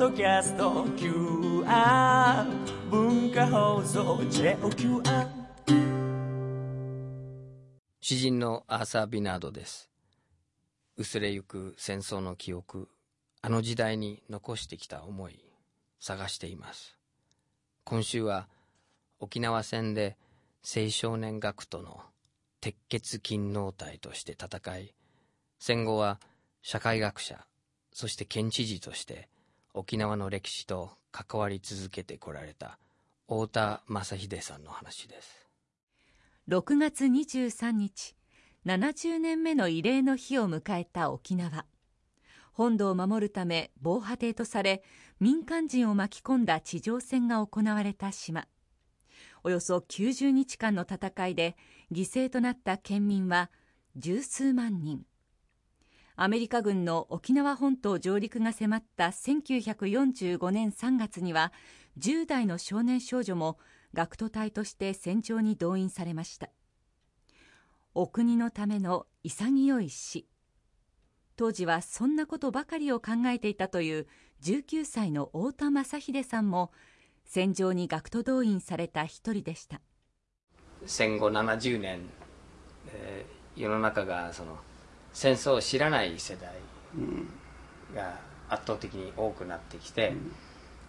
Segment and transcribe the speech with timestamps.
[0.00, 2.46] ドキャスト QR
[2.88, 5.28] 文化放送 JOQR
[8.00, 9.90] 詩人のアーサー・ビナードです。
[10.96, 12.88] 薄れゆく戦争の記憶
[13.42, 15.38] あの時代に残してきた思い
[16.00, 16.96] 探しています。
[17.84, 18.48] 今週は
[19.18, 20.16] 沖縄戦で
[20.64, 22.00] 青少年学徒の
[22.62, 24.94] 鉄血勤労隊として戦い
[25.58, 26.20] 戦後は
[26.62, 27.44] 社会学者
[27.92, 29.28] そして県知事として
[29.72, 32.78] 沖縄の歴史と関わり続けてこられた
[33.28, 35.48] 太田正秀さんの話です。
[36.48, 38.16] 6月23日
[38.66, 41.64] 70年目の慰霊の日を迎えた沖縄。
[42.52, 44.82] 本土を守るため防波堤とされ
[45.20, 48.48] 民間人を巻き込んだ地上戦が行われた島。
[49.44, 51.56] およそ90日間の戦いで
[51.92, 53.50] 犠牲となった県民は
[53.96, 55.04] 十数万人。
[56.22, 61.50] アメリカ軍の沖縄本島上陸が迫った1945年3月には
[61.98, 63.56] 10代の少年少女も
[63.94, 66.50] 学徒隊として戦場に動員されました。
[67.94, 70.26] お国のための潔い死。
[71.36, 74.06] 当時はそんなことばかりを考えていたという
[74.42, 76.70] 19歳の太田正秀さんも
[77.24, 79.80] 戦場に学徒動員された一人でした。
[80.84, 82.00] 戦後70年、
[82.88, 84.58] えー、世の中がその
[85.12, 86.50] 戦争を知らない世代
[87.94, 90.32] が圧倒的に多くなってきて、うん、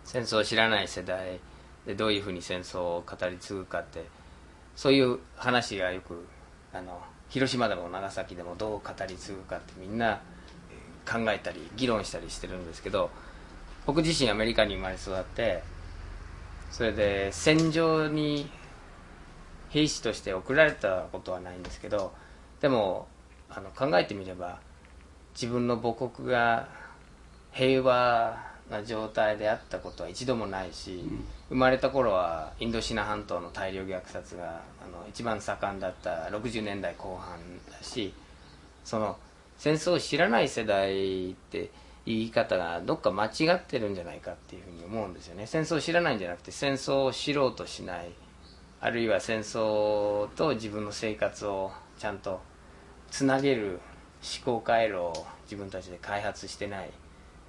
[0.03, 1.39] 戦争を知らない世代
[1.85, 4.05] でどういうふうに戦争を語り継ぐかって
[4.75, 6.25] そういう話がよく
[6.73, 10.21] あの広島でも長崎でもどう語り継ぐかってみんな
[11.09, 13.09] 考えたり議論したりしてるんですけど
[13.85, 15.63] 僕自身アメリカに生まれ育って
[16.71, 18.49] それで戦場に
[19.69, 22.13] 兵士として送られたことはないんですけど
[22.61, 23.07] でも
[23.53, 24.59] あの考えてみれば
[25.33, 26.67] 自分の母国が
[27.51, 37.37] 平和な状態であったことは一度もないし、うん、生まれた頃はインドシナ半島の大量虐殺があの一番盛んだった60年代後半
[37.69, 38.13] だし
[38.83, 39.17] その
[39.57, 41.69] 戦争を知らない世代って
[42.05, 45.45] 言い方がどっか間違ってるんじゃないかっていうふうに思うんですよね。
[45.45, 48.09] 戦争を知らないんじゃなくて戦争を知ろうとしない。
[48.79, 52.41] あるいは戦争と自分の生活をちゃんと
[53.11, 53.79] つなげる
[54.43, 56.89] 思考回路を自分たちで開発してない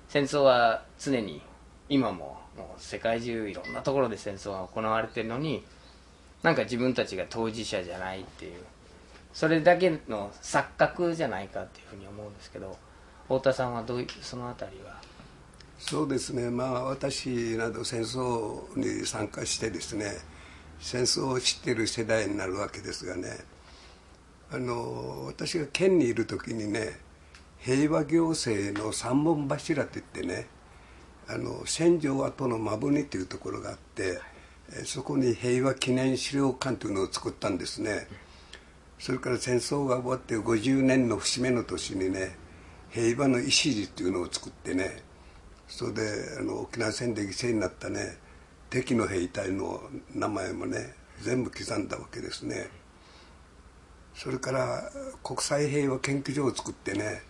[0.09, 1.41] 戦争は常に
[1.89, 5.65] 今ももう世界中いろんなところで戦争が行われてるのに
[6.43, 8.63] なんか自分たちが当事者じゃないっていう
[9.33, 12.77] それだけの錯覚じゃないかっていうふうに思うんですけど
[13.25, 15.01] 太田さんはどういそのあたりは？
[15.79, 16.51] そうですね。
[16.51, 20.13] まあ私など戦争に参加してですね
[20.81, 23.39] 戦争を知ってる世代になるわけですがね
[24.55, 26.99] あの私が県にいる時にね
[27.59, 30.47] 平和行政の三本柱って言ってね
[31.27, 34.21] あの戦場跡の馬船っていうところがあって
[34.85, 38.07] そこに平和記念資料館というのを作ったんですね。
[38.99, 42.37] それから戦争が終わって50年の節目の年にね
[42.91, 45.03] 平和の礎っていうのを作ってね
[45.67, 46.03] それで
[46.39, 48.19] あの沖縄戦で犠牲になったね
[48.71, 49.81] 敵の兵隊の
[50.15, 52.82] 名前もね全部刻んだわけですね。
[54.15, 54.91] それから
[55.23, 57.23] 国際平和研究所を作ってね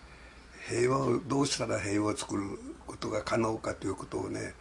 [0.67, 2.43] 平和をどうしたら平和を作る
[2.85, 4.53] ことが可能かということをね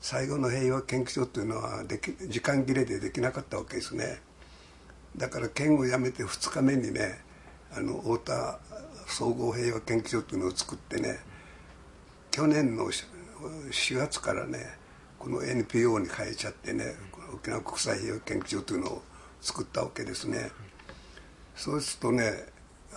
[0.00, 4.20] 最後の平和研究所というのはでき時間切れでできなかったわけですね
[5.16, 7.20] だから県を辞めて2日目にね
[7.76, 8.58] あの太田
[9.06, 11.18] 総合平和研究所というのを作ってね
[12.30, 14.58] 去年の4月からね
[15.18, 16.94] この NPO に変えちゃってね
[17.32, 19.02] 沖縄国際平和研究所というのを
[19.40, 20.50] 作ったわけですね。
[21.56, 22.32] そうするとね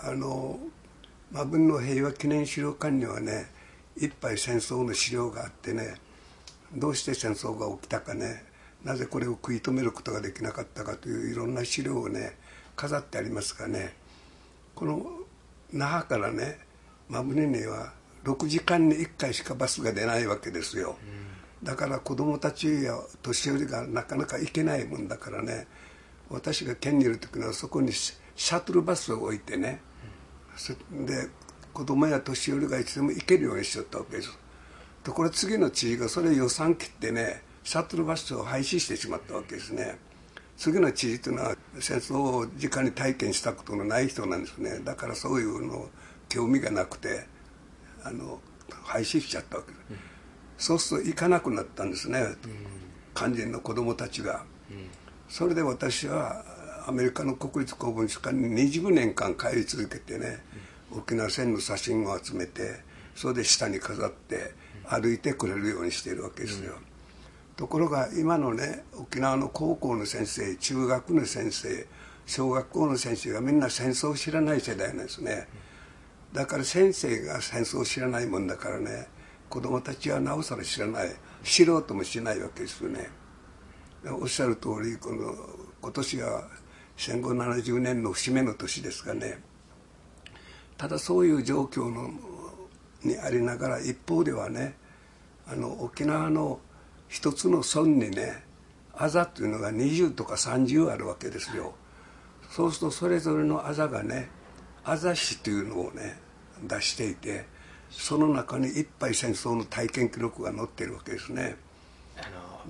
[0.02, 0.58] あの
[1.32, 3.46] 馬文の平和記念資料館にはね
[3.96, 5.96] いっぱい戦争の資料があってね
[6.74, 8.44] どうして戦争が起きたかね
[8.84, 12.36] なぜこれを食い止めることができなかったかといういろんな資料をね
[12.76, 13.94] 飾ってありますがね。
[14.78, 15.04] この
[15.72, 16.56] 那覇からね
[17.08, 20.96] 馬船には6時間に1回しかバスが出ないわけですよ、
[21.64, 25.66] だから子供たちや年寄りがなかなか行けないもんだからね
[26.30, 27.92] 私が県にいる時にはそこに
[28.38, 29.80] シャトルバスを置いてね、
[30.92, 31.28] で
[31.74, 34.38] 子供や年寄りがいつでも行けるようにしちゃったわけです。
[35.02, 39.98] ところ次の知事がそれ予算切ってねシャトルバスを廃止してしまったわけですね。
[40.56, 44.78] 次の知事というのは戦争を直に体験したことのない人なんですね。
[44.84, 45.90] だからそういうの
[46.28, 47.26] 興味がなくて
[48.04, 48.40] あの
[48.84, 49.96] 廃止しちゃったわけです、うん、
[50.58, 52.36] そうすると行かなくなったんですね、うん、
[53.14, 54.88] 肝心の子供たちが、うん、
[55.28, 56.44] それで私は
[56.88, 60.38] アメリカの国立公文書館に20年間帰り続けてね、
[60.90, 62.80] 沖縄戦の写真を集めて
[63.14, 64.54] それで下に飾って
[64.88, 66.76] 歩いてくれるようにしているわけですよ、
[67.56, 71.86] ところが今のね沖縄の高校の先生中学の先生
[72.24, 75.46] 小学校の先生がみんな戦争を知らない世代なんですね。
[76.32, 79.08] だから先生が戦争を知らないもんだからね
[79.50, 83.10] 子供たちはなおさら知らない知ろうともしないわけですよね。
[84.20, 85.34] おっしゃる通りこの
[85.82, 86.48] 今年は
[86.98, 89.38] 戦後70年の節目の年ですがね。
[90.76, 92.10] ただそういう状況の
[93.04, 94.74] にありながら一方ではね
[95.46, 96.58] あの沖縄の
[97.08, 98.42] 一つの村にね
[98.92, 101.74] あざというのが20とか30あるわけですよ。
[102.50, 104.28] そうするとそれぞれのあざがね
[104.84, 106.18] あざしというのをね
[106.66, 107.46] 出していて
[107.90, 111.56] その中にいっぱい戦争の体験記録が載ってるわけですね。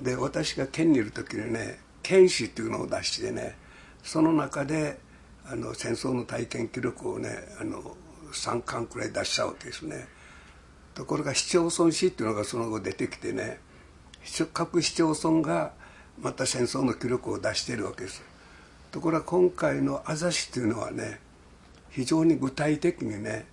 [0.02, 3.56] で私が県にいる時にね県史というのを出してね
[4.08, 4.98] その中で
[5.44, 7.28] あの戦争の体験記録をね
[7.60, 7.94] あの
[8.32, 10.08] 3巻くらい出したわけですね。
[10.94, 13.60] ところが市町村史っていうのがその後出てきてね
[14.54, 15.72] 各市町村が
[16.22, 18.22] また戦争の記録を出しているわけです。
[18.92, 21.20] ところが今回のあざしというのはね
[21.90, 23.44] 非常に具体的にね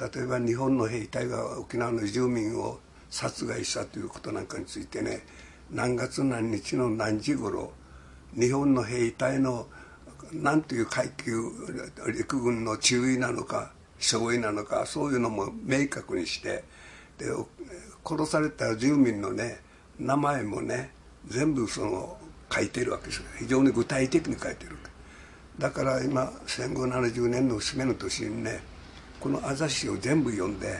[0.00, 2.78] 例えば日本の兵隊が沖縄の住民を
[3.10, 5.26] 殺害したということなんかについてね
[5.72, 7.72] 何月何日の何時頃
[8.38, 9.66] 日本の兵隊の
[10.32, 11.50] 何という階級
[12.14, 16.64] 陸軍の中尉なのか少尉なのかそういうのも明確にして
[17.18, 17.26] で
[18.04, 19.60] 殺された住民のね
[19.98, 20.90] 名前もね
[21.26, 22.18] 全部その
[22.52, 24.76] 書いてるわけです非常に具体的に書いてる
[25.58, 28.60] だから今戦後70年の節目の年にね
[29.20, 30.78] このあざしを全部読んで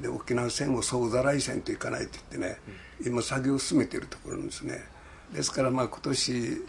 [0.00, 2.58] で沖縄戦を総ざらい戦といかないと言ってね
[3.04, 4.84] 今作業を進めてるところなんですね。
[5.32, 6.62] ですからまあ今年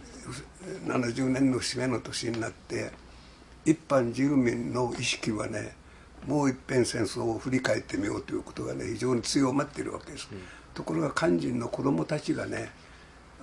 [0.86, 2.92] 70年の節目の年になって
[3.66, 5.76] 一般住民の意識はね
[6.28, 10.40] もう一遍戦争を振り返ってみようということがね非常に強まっているわけです、うん、
[10.74, 12.70] ところが肝心の子どもたちがね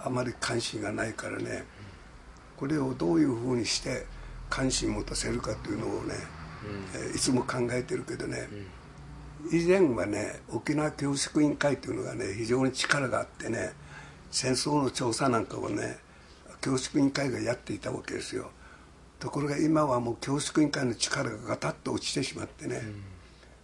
[0.00, 1.64] あまり関心がないからね
[2.56, 4.06] これをどういうふうにして
[4.48, 6.14] 関心持たせるかというのをね、
[6.94, 8.48] うん、えいつも考えてるけどね、
[9.44, 13.72] うん、以前はね沖縄教育委員会というのがね非常に力があってね
[14.30, 15.98] 戦争の調査なんかをね
[16.60, 18.50] 教育委員会がやっていたわけですよ。
[19.18, 22.82] ところが今はもう教育委員会の力がガタッと落ちてしまってね、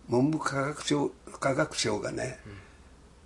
[0.09, 1.11] うん、文部科学省
[1.41, 2.41] 科学省がね、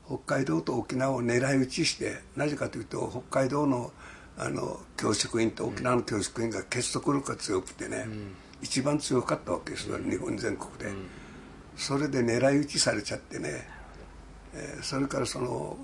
[0.06, 3.92] 北海道と沖縄を狙い撃ちしてなぜかというと北海道の
[4.40, 11.08] あの教職員と沖縄の教職員が結束力が強くてね、うん、一番強かったわけですよ日本全国で、うん、
[11.76, 13.66] それで狙い撃ちされちゃってね、
[14.54, 15.76] えー、それからその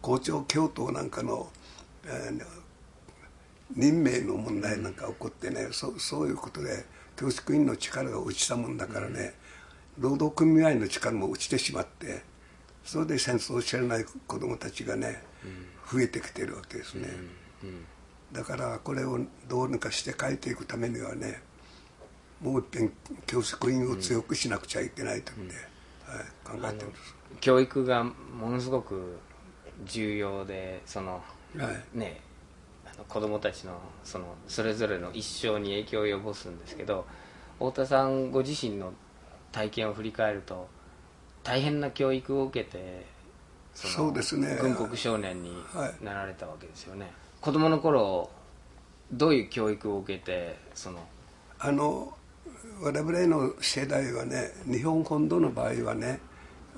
[0.00, 1.50] 校長教頭なんかの、
[2.06, 2.42] えー、
[3.76, 6.84] 任命の問題なんか起こってね、うん、そそういうことで
[7.16, 9.34] 教職員の力が落ちたもんだからね、
[9.98, 12.22] 労働組合の力も落ちてしまって
[12.84, 15.22] それで戦争を知らない子どもたちがね、
[15.90, 17.08] 増えてきてるわけですね。
[18.32, 21.42] だからこれをどうにかして変えていくためにはね
[22.40, 22.92] もう一遍
[23.26, 25.54] 教職員を強くしなくちゃいけないとって、
[26.50, 27.14] はい、考えてます。
[27.40, 29.18] 教育がものすごく
[29.84, 31.22] 重要でその、
[31.56, 32.20] はい、ね
[33.08, 33.72] 子供たちの
[34.04, 37.06] そのそれぞれの一生に影響を及ぼすんですけど
[37.58, 38.92] 太田さんご自身の
[39.50, 40.68] 体験を振り返ると
[41.42, 43.06] 大変な教育を受けて
[43.74, 44.58] そうですね。
[44.60, 45.50] 軍国少年に
[46.02, 47.10] なられたわけですよね、はい
[47.42, 48.30] 子供の頃
[49.12, 51.00] どういう教育を受けてその
[51.58, 52.16] あの
[52.80, 56.20] 我々の世代はね日本本土の場合はね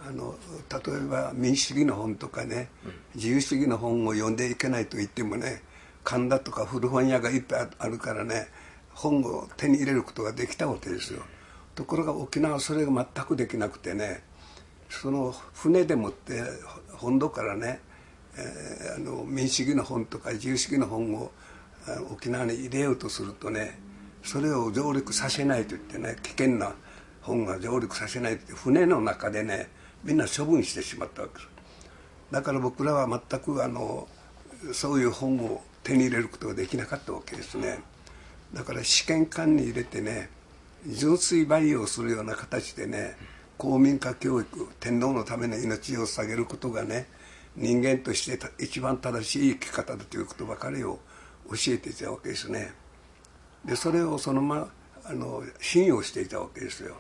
[0.09, 0.35] あの
[0.71, 5.63] 例えば民主主義の本とかね、うん、自由主義の本を読んでいけないと言ってもね
[6.05, 8.49] 神田とか古本屋がいっぱいあるからね
[8.93, 11.23] 本を手に入れることができたわけですよ。
[11.75, 14.23] ところが沖縄はそれが全くできなくてね
[14.89, 16.43] その船でもって
[16.93, 17.81] 本土からね
[18.37, 21.31] えー、あの民主主義の本とか自由主義の本を
[22.11, 23.79] 沖縄に入れようとするとね
[24.23, 26.75] それを上陸させないと言ってね危険な
[27.21, 29.69] 本が上陸させないと言って船の中でね
[30.03, 31.49] みんな処分してしまったわけです。
[32.31, 34.09] だから僕らは全くあの
[34.73, 37.79] そういう本を手に入れることができなかったわけですね。
[38.53, 40.31] だから試験管に入れてね
[40.87, 43.17] 純粋培養するような形でね
[43.59, 47.07] 公民化教育天皇のための命を捧げることがね
[47.57, 50.99] 人間として一番正しい生き方だということばかりを
[51.51, 52.73] 教えていたわけですね。
[53.65, 54.69] でそれをそのまま
[55.05, 56.97] あの信用していたわけですよ。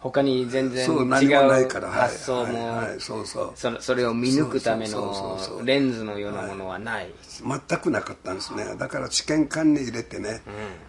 [0.00, 7.12] 他に全然違う発想もそれを見抜くためのレンズのようなものはない、
[7.42, 8.76] 全くなかったんですね。
[8.78, 10.40] だから試験管に入れてね、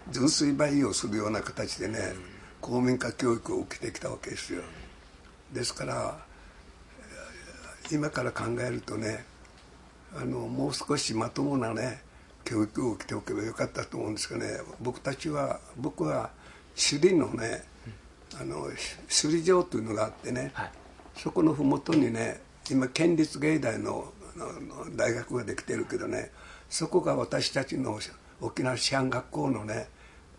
[0.06, 2.22] うん、純粋培養するような形でね、うん、
[2.60, 4.62] 公民化教育を受けてきたわけですよ。
[5.52, 6.16] ですから
[7.90, 9.24] 今から考えるとね
[10.16, 12.02] あのもう少しまともなね
[12.44, 16.30] 教育を受けておけばよかったと思うんですけどね僕たちは僕は
[16.76, 17.64] 首里のね
[18.38, 20.70] あの首里城というのがあってね、はい。
[21.16, 24.12] そこの麓にね今県立芸大の
[24.96, 26.30] 大学ができてるけどね
[26.68, 27.98] そこが私たちの
[28.40, 29.88] 沖縄師範学校のね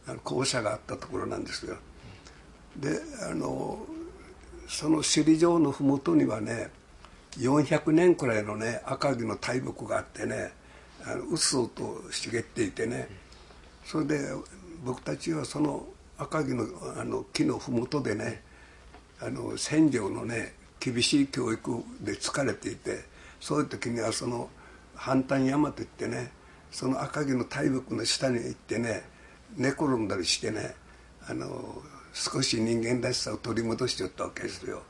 [0.08, 1.76] あの校舎があったところなんですよ。
[2.78, 3.86] であの
[4.68, 6.70] その首里城の麓にはね
[7.38, 10.54] 400年くらいのね赤城の大木があってね
[11.06, 13.10] あのうっそうと茂っていてね
[13.86, 14.20] それで
[14.84, 15.86] 僕たちはその
[16.22, 16.66] 赤城の
[17.00, 18.44] あの木の麓でね
[19.20, 23.06] あの戦場のね厳しい教育で疲れていて
[23.40, 24.50] そういう時にはその
[24.96, 26.32] 反対山といってね
[26.72, 29.04] その赤城の大木の下に行ってね
[29.58, 30.76] 寝転んだりしてね
[31.28, 31.82] あの
[32.14, 34.84] 少し人間らしさを取り戻しちゃったわけですよ。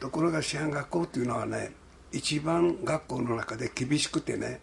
[0.00, 1.72] ところが師範学校っていうのはね
[2.12, 4.60] 一番学校の中で厳しくてね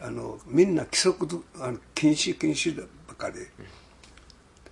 [0.00, 3.36] あのみんな規則あの禁止禁止ばかり。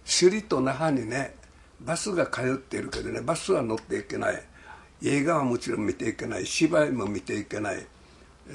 [0.04, 1.35] 首里と那覇にね
[1.80, 4.42] バスが通っているけどねバスは乗っていけない。
[5.04, 6.47] 映画はもちろん見ていけない。
[6.47, 7.87] 芝居も見ていけない。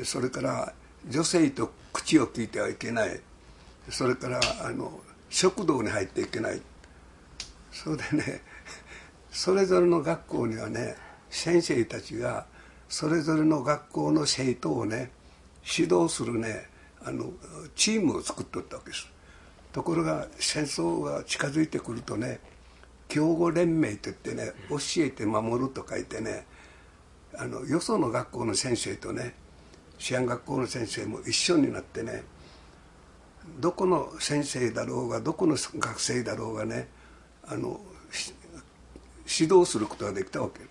[0.03, 0.73] それから
[1.09, 3.19] 女性と口を聞いてはいけない。
[3.89, 4.99] それからあの
[5.29, 6.61] 食堂に入っていけない。
[7.71, 8.41] それでね
[9.31, 10.95] それぞれの学校にはね
[11.29, 12.45] 先生たちが
[12.87, 15.11] それぞれの学校の生徒をね
[15.65, 16.69] 指導するね
[17.03, 17.31] あの
[17.75, 19.07] チームを作っとったわけです。
[19.71, 22.39] ところが戦争が近づいてくるとね
[23.07, 26.45] 教護連盟といってね教えて守ると書いてね
[27.35, 29.35] あのよその学校の先生とね
[29.97, 32.23] 治安学校の先生も一緒になってね
[33.59, 36.87] どこの先生だろうがどこの学生だろうがね
[37.47, 37.79] あの
[39.27, 40.61] 指導することができたわけ、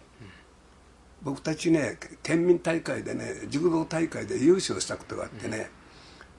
[1.23, 5.71] 僕たちね県民大会でね柔道大会で優勝したことがあってね、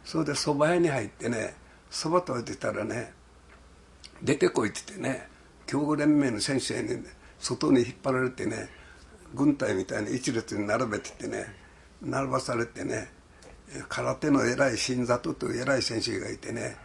[0.03, 1.55] それで蕎麦屋に入ってね
[1.91, 3.13] 蕎麦食べてたらね
[4.21, 5.27] 出てこいって言ってね
[5.65, 7.03] 強豪連盟の先生に、
[7.39, 8.69] 外に引っ張られてね
[9.35, 11.45] 軍隊みたいに一列に並べててね
[12.01, 13.09] 並ばされてね
[13.89, 16.77] 空手の偉い新里という偉い先生がいてね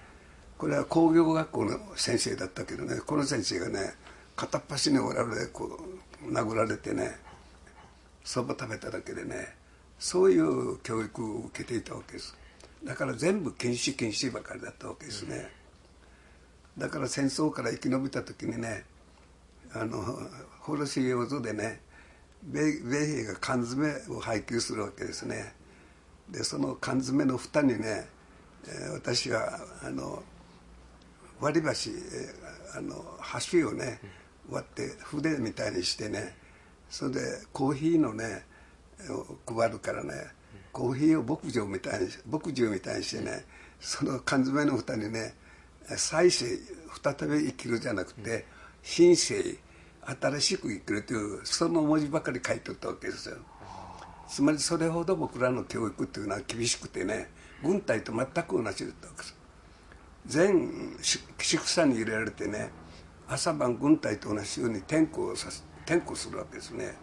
[0.59, 3.95] これは工業学校の先生だったけどねこの先生がね
[4.37, 5.79] 片っ端におられこ
[6.25, 7.17] う殴られてね
[8.25, 9.55] そば食べただけでね
[9.99, 12.37] そういう教育を受けていたわけです。
[12.85, 15.51] だから全部禁止禁止ばかりだったわけですね、
[16.77, 18.85] だから戦争から生き延びた時にね
[19.73, 20.03] あの
[20.63, 21.81] 幌重要所でね
[22.45, 25.55] 米米兵が缶詰を配給するわけですね。
[26.29, 28.09] でその缶詰の蓋にね、
[28.67, 30.23] えー私はあの
[31.41, 34.01] 割り箸、えーあの箸をね
[34.51, 36.35] 割って筆みたいにしてね
[36.89, 37.21] それで
[37.53, 38.45] コーヒーのね
[39.11, 40.13] を配るからね
[40.73, 43.45] コーヒーを牧場みたいに牧場みたいにしてね
[43.79, 45.35] その缶詰の蓋にね
[45.97, 46.47] 再生
[47.03, 48.47] 再び生きるじゃなくて
[48.83, 49.59] 新生
[50.05, 53.37] 新しく生きるというその文字ばかり書いておったわけですよ。
[54.29, 57.29] つまりそれほど僕らの教育っていうのは厳しくてね
[57.63, 59.37] 軍隊と全く同じだったわけです。
[60.27, 60.97] 全
[61.39, 62.71] 宿舎に入れられてね
[63.29, 65.49] 朝晩軍隊と同じように転校さ
[65.85, 66.95] 転校するわけですね。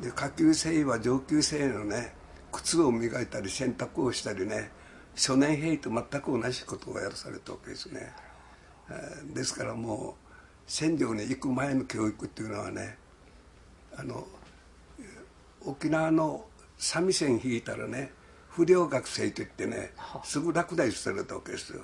[0.00, 2.14] で下級生は上級生のね
[2.54, 4.70] 靴を磨いたり洗濯をしたりね
[5.14, 8.12] 初年兵と全く同じことをやらされたわけですね。
[8.90, 10.24] えーですからもう
[10.66, 12.96] 戦場に行く前の教育っていうのはね
[13.96, 14.26] あの
[15.62, 16.44] 沖縄の
[16.78, 18.12] 三味線弾いたらね
[18.48, 19.92] 不良学生といってね
[20.22, 21.82] すぐ落第されたわけですよ。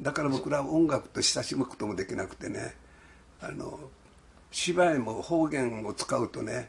[0.00, 2.74] だから僕らは音楽と親しむこともできなくてね
[3.40, 3.78] あの
[4.50, 6.68] 芝居も方言を使うとね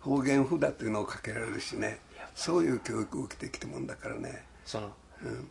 [0.00, 2.00] 方言札っていうのをかけられるしね
[2.36, 4.44] そういう教育を受けてきたもんだからね。
[4.64, 4.92] その、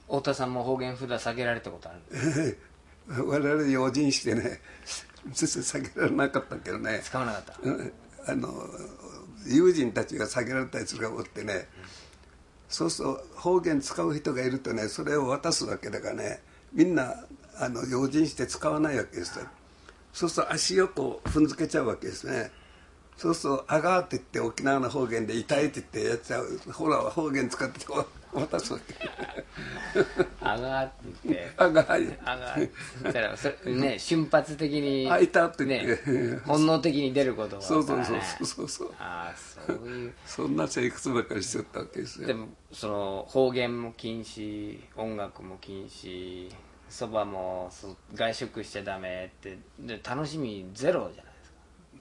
[0.07, 2.57] 太田さんも方言札下げられたことある
[3.25, 4.61] 我々用心してね
[5.31, 7.01] 全然 下げられなかったけどね。
[7.03, 7.57] 使わなかった。
[7.63, 7.93] うん。
[8.27, 8.69] あの
[9.47, 11.67] 友人たちが下げられたやつがおってね。
[12.69, 16.41] そうすると方言使う人がいるとねそれを渡すわけだからね
[16.73, 17.25] みんな
[17.57, 19.47] あの用心して使わないわけですよ。
[20.13, 22.51] そうすると足をこう踏んづけちゃうわけですね
[23.17, 27.85] そうすると「あがー」って言って沖縄の方言で「痛い」って言ってやっちゃうほら方言使って
[28.33, 28.93] 渡すわけ。
[30.41, 30.93] あがーって
[31.25, 32.71] 言って「あがー」あがーって。
[33.03, 35.65] 言ったらそれね 瞬発的にあいたって。
[35.65, 38.93] 言ね本能的に出ることがそうそうそうそうそうそう。
[38.99, 40.13] ああそういう。
[40.25, 42.27] そんな生活ばっかりしちゃったわけですよ。
[42.27, 46.51] でもその方言も禁止音楽も禁止
[46.89, 51.23] そばもそ外食しちゃダメってで楽しみゼロじゃ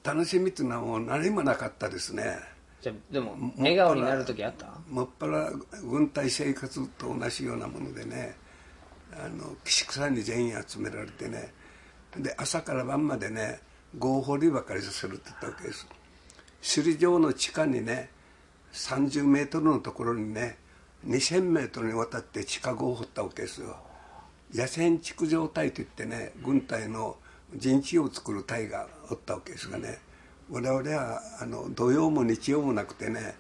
[0.04, 2.38] 楽しみっていうのはもう何もなかったですね。
[2.82, 4.66] じゃあでも笑顔になる時あった？
[4.90, 5.50] もっぱら
[5.82, 8.36] 軍隊生活と同じようなものでね
[9.12, 11.52] あの岸草に全員集められてね
[12.18, 13.60] で朝から晩までね
[13.98, 15.86] 合掘りばかりさせるって言ったわけです。
[16.62, 18.10] 首里城の地下にね
[18.74, 20.58] 30メートルのところにね
[21.06, 23.76] 2000メートルにわたって地下壕を掘ったわけですよ。
[24.54, 27.16] 野戦築城隊といってね軍隊の
[27.56, 29.98] 陣地を作る隊がおったわけですがね
[30.50, 33.36] 我々はあの土曜も日曜もなくてね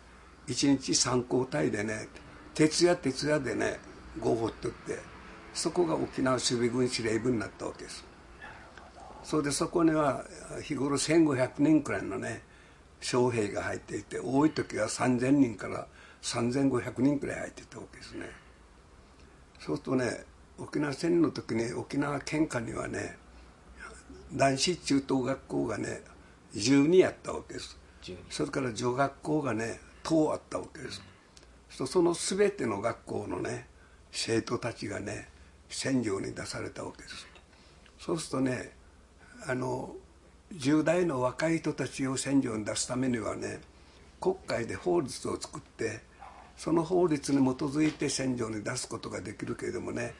[0.46, 2.08] 一日三交代でね
[2.54, 3.78] 徹夜徹夜でね
[4.20, 4.98] 壕掘ってって
[5.52, 8.04] そこが沖縄守備軍司令部になったわけです。
[9.22, 10.24] それでそこには
[10.62, 12.42] 日頃1500人くらいのね
[13.00, 15.86] 将兵が入っていて多い時は3000人から
[16.22, 18.26] 3500人くらい入っていたわけですね。
[19.60, 20.24] そうするとね
[20.58, 23.16] 沖縄戦の時に沖縄県下にはね
[24.34, 26.02] 男子中等学校がね
[26.54, 27.78] 12あったわけです。
[28.28, 31.02] それから女学校がね10あったわけです、
[31.80, 33.66] うん、その全ての学校のね
[34.10, 35.28] 生徒たちがね
[35.70, 37.26] 戦場に出されたわけです。
[37.98, 38.72] そうするとね
[39.46, 39.94] あの
[40.54, 43.60] 10代の若い人たちを戦場に出すためにはね
[44.20, 46.00] 国会で法律を作って
[46.56, 50.14] その法律に基づいて戦場に出すことができるけれどもね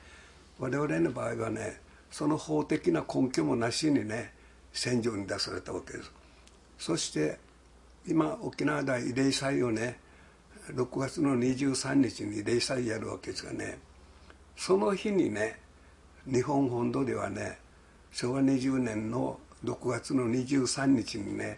[0.58, 1.80] 我々の場合はね
[2.14, 4.32] その法的な根拠もなしにね
[4.72, 6.12] 戦場に出されたわけです。
[6.78, 7.40] そして
[8.06, 9.98] 今沖縄大慰霊祭をね
[10.68, 13.80] 6月の23日に慰霊祭やるわけですがね
[14.56, 15.58] その日にね
[16.24, 17.58] 日本本土ではね
[18.12, 21.56] 昭和20年の6月の23日にね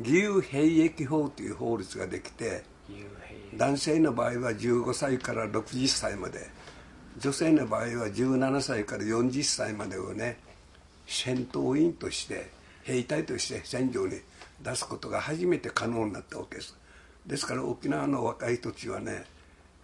[0.00, 2.62] 義勇兵役法という法律ができて
[3.56, 6.57] 男性の場合は15歳から60歳まで
[7.18, 10.38] 女性の場合は17歳から40歳までをね
[11.06, 12.50] 戦闘員として
[12.84, 14.20] 兵隊として戦場に
[14.62, 16.76] 出すことが初めて可能になったわけです。
[17.26, 19.24] ですから沖縄の若い人たちはね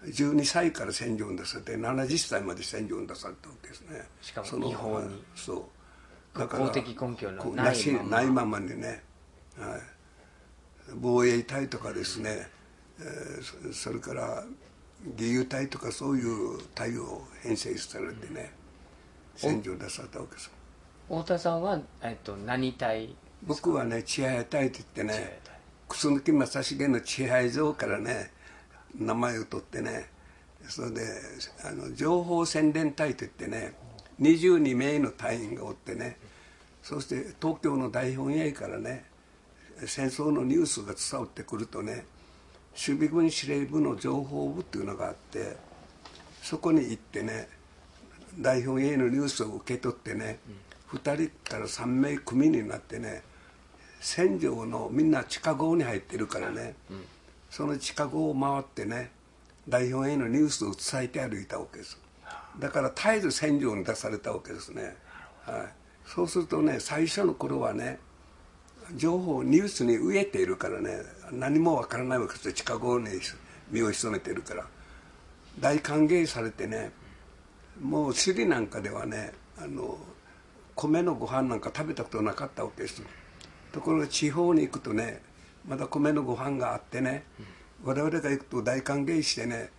[0.06, 4.02] 12歳から戦場に出されて70歳まで戦場に出されたわけですね。
[4.20, 5.22] しかも日本に。
[5.35, 5.68] そ
[6.35, 6.38] う。
[6.38, 8.11] だから公的根拠のないまま。
[8.11, 9.02] ないままにね、
[9.58, 9.80] はい、
[10.96, 12.48] 防衛隊とかですね、
[13.00, 14.44] えー、それから
[15.18, 18.52] 義勇隊とかそういう隊を編成されてね、
[19.42, 20.50] うん、戦場に出されたわけです。
[21.08, 25.38] 太田さんは、えっと、何隊僕はね千早隊って言ってね
[25.88, 28.30] 楠木正成の千早城からね
[28.98, 30.08] 名前を取ってね
[30.66, 31.02] それで
[31.62, 33.74] あの情報宣伝隊といってね
[34.20, 36.16] 22名の隊員がおってね
[36.82, 39.04] そして東京の大本営からね
[39.86, 42.06] 戦争のニュースが伝わってくるとね
[42.74, 45.56] 守備軍司令部の情報部っていうのがあって
[46.42, 47.48] そこに行ってね
[48.38, 50.38] 大本営のニュースを受け取ってね、
[50.92, 53.22] うん、2人から3名組になってね
[54.00, 57.04] 戦場のみんな地下壕に入ってるからね、うん、
[57.48, 59.10] その地下壕を回ってね
[59.68, 61.98] 代表へのニュースを伝えて歩いたわけです。
[62.58, 64.94] だから絶えず戦場に出されたわけですね、
[65.44, 65.72] はい、
[66.06, 67.98] そうするとね最初の頃はね
[68.96, 72.54] 情報ニュースに飢えているからね何もわからないわけですよ。
[72.54, 73.08] 地下壕に
[73.70, 74.66] 身を潜めているから。
[75.58, 76.90] 大歓迎されてね
[77.80, 79.98] もうスリなんかではねあの
[80.74, 83.02] 米のご飯なんか食べたことなかったわけです。
[83.72, 85.22] ところが地方に行くとね
[85.66, 87.24] まだ米のご飯があってね、
[87.82, 89.70] 我々が行くと大歓迎してね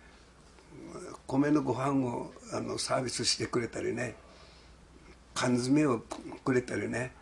[1.26, 4.16] 米のご飯をあのサービスしてくれたりね
[5.34, 6.00] 缶詰を
[6.44, 7.12] くれたりね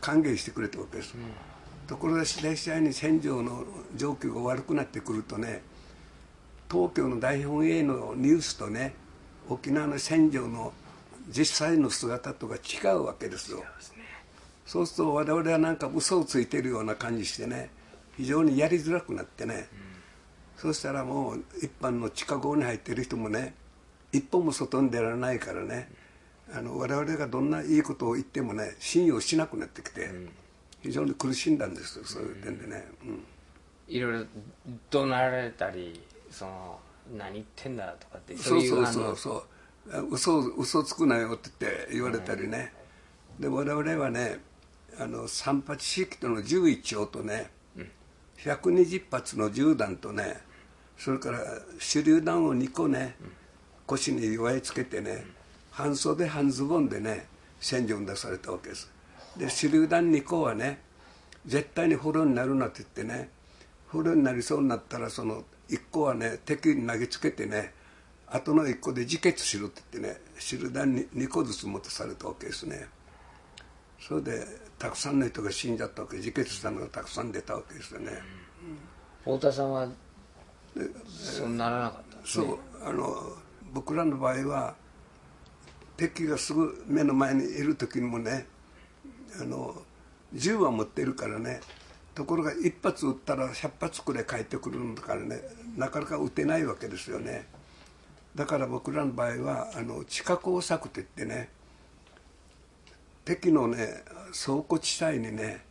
[0.00, 3.64] 歓迎してくれたわけです、うん、ところが次第次第に戦場の
[3.96, 5.62] 状況が悪くなってくるとね
[6.70, 8.94] 東京の大本営のニュースとね
[9.48, 10.72] 沖縄の戦場の
[11.28, 13.64] 実際の姿とか違うわけですよ、
[14.66, 17.70] そうすると我々はなんか嘘をついてるような感じしてね
[18.16, 19.60] 非常にやりづらくなってね、うん、
[20.56, 23.54] そうしたらもう一般の地下壕に入ってる人もね
[24.12, 25.88] 一歩も外に出られないからね、
[26.56, 30.28] あの我々がどんないいことを言ってもね信用しなくなってきて、うん、
[30.82, 33.24] 非常に苦しんだんですよそういう点でね、うん、
[33.88, 34.26] いろいろ
[34.90, 36.78] 怒鳴られたりその
[37.16, 39.42] 何言ってんだとかってそうそうそうそう。
[40.10, 42.72] 嘘嘘つくなよって言って言われたりね、
[43.38, 44.38] で我々はね
[44.98, 47.90] あの三八式との11丁とね、うん、
[48.38, 50.38] 120発の銃弾とね
[50.96, 51.40] それから
[51.78, 53.32] 手榴弾を2個ね、うん、
[53.86, 55.33] 腰に祝いつけてね、うん、
[55.74, 57.26] 半袖半ズボンでね
[57.60, 58.90] 戦場に出されたわけです。
[59.36, 60.80] で手榴弾2個はね
[61.46, 63.28] 絶対に捕虜になるなって言ってね
[63.88, 67.74] 捕虜になりそうになったらその1個はね敵に投げつけてね
[68.28, 72.86] あとの1個で自決しろって言ってね手榴弾 2, 2個ずつ持たされたわけですね。
[74.00, 74.46] それで
[74.78, 78.10] たくさんの人が死んじゃったわけ自決したのがたくさん出たわけですよね、
[79.24, 79.88] 太田さんは
[81.06, 82.46] そうならなかったんですね。
[82.46, 82.58] そう
[82.88, 83.32] あの
[83.72, 84.76] 僕らの場合は
[85.96, 88.46] 敵がすぐ目の前にいる時にもね
[89.40, 89.74] あの
[90.32, 91.60] 銃は持ってるからね
[92.14, 95.40] ところが一発撃ったら100発くらい返ってくるんだからね
[95.76, 97.46] なかなか撃てないわけですよね。
[98.34, 101.48] だから僕らの場合はあの地下工作って言ってね
[103.24, 104.02] 敵のね
[104.32, 105.64] 倉庫地帯にね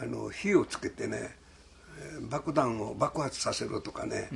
[0.00, 1.36] あの火をつけてね
[1.98, 4.28] えー爆弾を爆発させろとかね、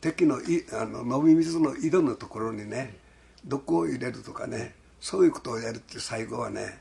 [0.00, 2.96] 敵のいあの飲み水の井戸のところにね
[3.44, 6.80] 毒を入れるとかねそういうことをやるって最後はね、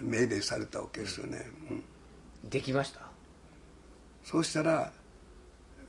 [0.00, 2.50] 命令されたわけですよね、うん。
[2.50, 3.00] できました？
[4.24, 4.92] そうしたら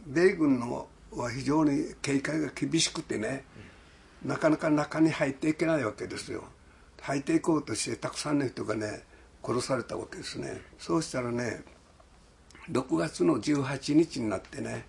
[0.08, 3.44] 米軍のは非常に警戒が厳しくてね、
[4.24, 6.46] なかなか中に入っていけないわけですよ。
[7.02, 9.04] 入っていこうとしてたくさんの人がね
[9.44, 10.62] 殺されたわけですね。
[10.78, 11.64] そうしたらね
[12.72, 14.86] 6月の18日になってね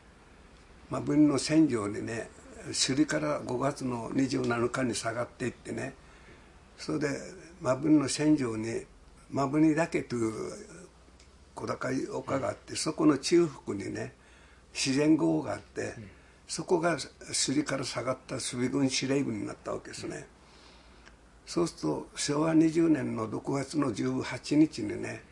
[0.90, 2.28] ま分の戦場にね
[2.72, 5.94] 首里から5月の27日に下がっていってね
[6.78, 7.08] それで
[7.60, 8.84] マブの戦場に
[9.30, 10.32] マブニ岳という
[11.54, 14.14] 小高い丘があって、そこの中腹にね
[14.72, 15.94] 自然豪雨があって、
[16.48, 20.26] そこが首里から下がった守備軍司令部になったわけですね、
[21.46, 25.22] そうすると昭和20年の6月の18日にね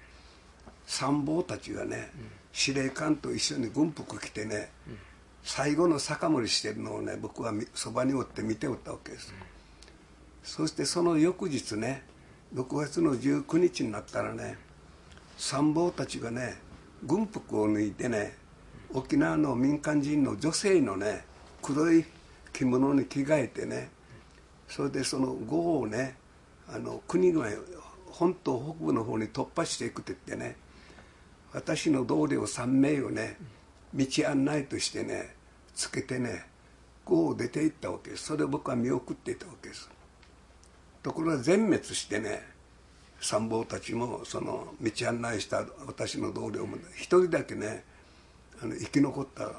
[0.86, 2.10] 参謀たちがね、
[2.52, 4.70] 司令官と一緒に軍服着てね、
[5.48, 9.32] 最後の酒盛りしてるのをね僕はそばにおって見ておったわけです、
[10.42, 12.02] そしてその翌日ね
[12.54, 14.58] 6月の19日になったらね
[15.38, 16.58] 参謀たちがね
[17.02, 18.37] 軍服を脱いでね
[18.92, 21.24] 沖縄の民間人の女性のね
[21.62, 22.04] 黒い
[22.52, 23.88] 着物に着替えてね
[24.68, 26.16] それでその呉をね
[26.68, 27.46] あの国が
[28.11, 30.56] 本島北部の方に突破していくって言ってね
[31.54, 33.38] 私の同僚3名をね
[33.94, 35.38] 道案内としてね
[35.78, 36.44] つけてね
[37.04, 38.24] 呉を出て行ったわけです。
[38.24, 39.88] それを僕は見送っていたわけです。
[41.04, 42.42] ところが全滅してね
[43.20, 47.84] 参謀たちもその道案内した私の同僚も一人だけね
[48.60, 49.52] あの生き残った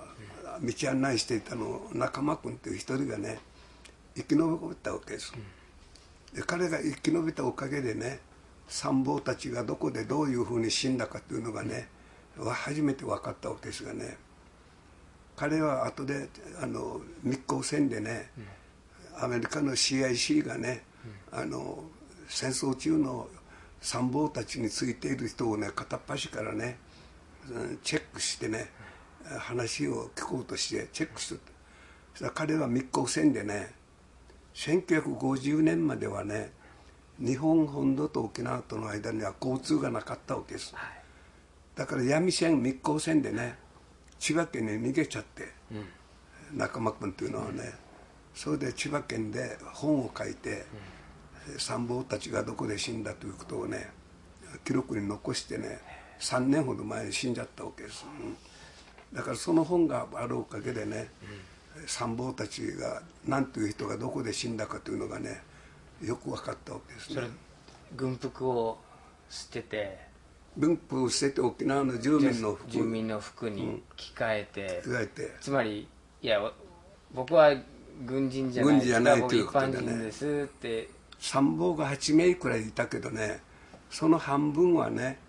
[0.61, 3.39] 道案内していたの仲間君っていう一人がね
[4.15, 5.33] 生き延びたわけです、
[6.33, 8.19] で彼が生き延びたおかげでね
[8.67, 11.87] 参謀たちがどこでどういうふうに死んだかというのがね
[12.37, 14.17] 初めて分かったわけですがね
[15.39, 16.27] 彼は後で
[16.61, 18.29] あの密航船でね、
[19.21, 20.83] アメリカの CIC がね、
[21.31, 21.81] あの
[22.27, 23.29] 戦争中の
[23.79, 26.77] 参謀たちについている人をね片っ端からね
[27.49, 28.69] うんチェックしてね
[29.39, 31.39] 話を聞こうとしてチェックしてた
[32.15, 33.73] そしたら彼は密航船でね
[34.55, 36.51] 1950年まではね
[37.17, 40.75] 日本本土と沖縄との間には交通がなかったわけです、
[41.75, 43.68] だから闇線密航船でね
[44.19, 45.47] 千葉県に逃げちゃって、
[46.53, 47.73] 仲間君というのはね
[48.35, 50.65] それで千葉県で本を書いて、
[51.57, 53.89] 参謀たちがどこで死んだということをね
[54.65, 55.79] 記録に残してね
[56.19, 59.17] 3年ほど前に死んじゃったわけです、うん。
[59.17, 61.09] だからその本があるおかげでね、
[61.87, 65.41] 参謀たちが何という人がどこで死んだかというのがね
[66.03, 67.21] よく分かったわけですね。
[67.95, 68.77] 軍服を
[69.29, 70.08] 捨てて
[70.59, 72.69] 文法を捨てて沖縄の住民の服。
[72.69, 75.35] 住民の服に着替えて、着替えて。
[75.41, 75.87] つまり
[76.21, 76.39] いや
[77.13, 77.55] 僕は
[78.05, 79.77] 軍人じゃない軍人じゃない僕ということでね。
[79.81, 80.99] 人ですって。
[81.19, 83.41] 参謀が8名くらいいたけどね
[83.89, 85.19] その半分はね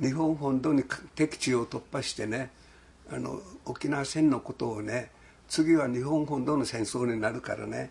[0.00, 0.82] 日本本土に
[1.14, 2.50] 敵地を突破してね
[3.10, 5.10] あの沖縄戦のことをね
[5.48, 7.90] 次は日本本土の戦争になるからね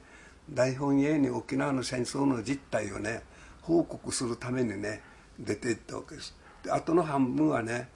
[0.50, 3.22] 大本営に沖縄の戦争の実態をね
[3.62, 5.02] 報告するためにね
[5.40, 7.90] 出ていったわけですであとの半分はね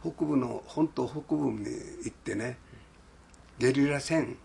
[0.00, 1.66] 北部の本島北部に
[2.04, 2.58] 行ってね
[3.58, 4.36] ゲリラ戦、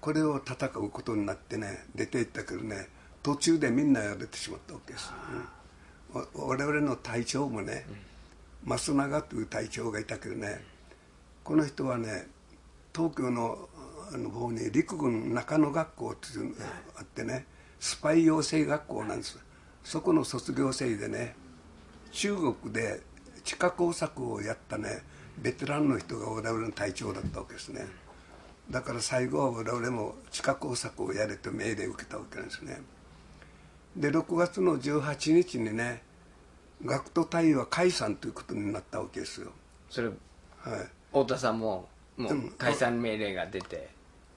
[0.00, 2.88] これを戦うことになってね出ていったけどね
[3.22, 5.12] 途中でみんなやれてしまったわけです、
[6.14, 6.26] うん。
[6.34, 7.86] 我々の隊長もね、
[8.64, 10.60] 増永という隊長がいたけどね
[11.44, 12.28] この人はね
[12.94, 13.68] 東京の
[14.14, 16.56] あの方に陸軍中野学校っていうのが
[16.98, 17.46] あってね
[17.80, 19.38] スパイ養成学校なんです。
[19.82, 21.34] そこの卒業生でね
[22.12, 23.00] 中国で
[23.44, 25.02] 地下工作をやったね
[25.38, 27.86] ベテランの人が我々の隊長だったわけですね。
[28.70, 32.80] だから最後は我々も地下工作をやれと命令を受けたわけなんですね。
[33.96, 36.02] で6月の18日にね
[36.84, 39.52] 学徒隊は解散ということになったわけですよ、
[39.90, 40.16] それはい、
[41.08, 43.90] 太田さんももう解散命令が出て。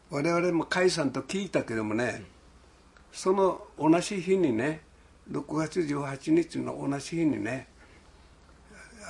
[0.10, 2.24] 我々も解散と聞いたけどもね、
[3.12, 4.82] その同じ日にね
[5.32, 7.68] 6月18日の同じ日にね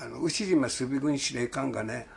[0.01, 2.07] あの牛島守備軍司令官がね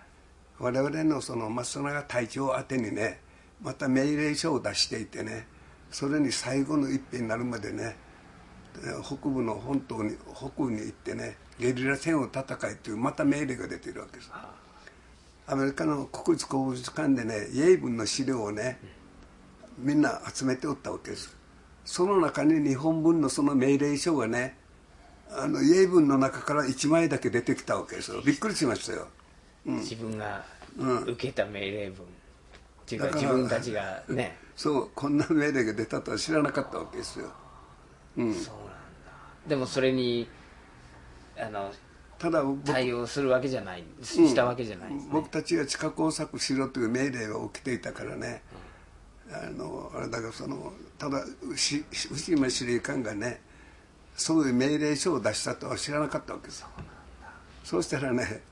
[0.58, 3.20] 我々のその松永隊長宛てにね
[3.62, 5.46] また命令書を出していてね
[5.90, 7.96] それに最後の一品になるまでね
[9.02, 14.30] 北部の本島に北部に行ってねゲリラ戦を戦いというまた命令が出てるわけです。
[15.50, 18.78] アメリカの国立公文館でね英文の資料をね
[19.78, 21.37] みんな集めておったわけです。
[21.88, 24.58] その中に日本文のその命令書がね
[25.30, 28.20] あの英文の中から1枚だけ出てきたわけですよ。
[28.20, 29.08] びっくりしましたよ、
[29.64, 30.44] うん、自分が
[30.76, 32.08] 受けた命令文、っ
[32.84, 34.36] ていうか自分たちがね。
[34.54, 37.30] そうこんな命令が出たとは知らなかったわけですよ、
[38.18, 38.72] うん、そうなんだ。
[39.48, 40.28] でもそれに
[41.38, 41.72] あの
[42.18, 48.47] ただ対応するわけじゃない、したわけじゃない、ね、僕たちが地下工作しろという命令が起きていたからね、うん、
[49.30, 53.40] あのあれだからそのただ牛島司令官がね
[54.16, 56.66] そういう命令書を出したとは知らなかったわけです
[57.64, 58.42] そうしたらね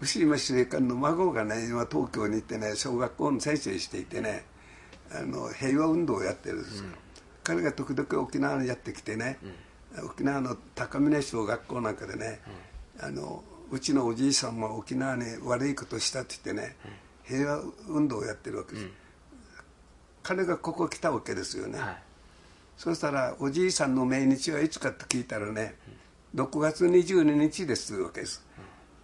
[0.00, 4.44] 牛島司令官の孫がね今東京に行ってね小学校の先生していてね
[5.14, 6.94] あの平和運動をやってるんですよ、うん、
[7.44, 9.38] 彼が時々沖縄にやってきてね、
[9.96, 12.40] うん、沖縄の高峰小学校なんかでね、
[12.98, 16.76] うん、あのうちのおじいさんも沖縄に悪いことしたって言ってね、
[17.24, 18.88] 平和運動をやってるわけです、
[20.22, 22.02] 彼がここ来たわけですよね、はい。
[22.76, 25.74] そしたらおじいさんの命日はいつかと聞いたらね
[26.34, 28.44] 6月22日ですというわけです。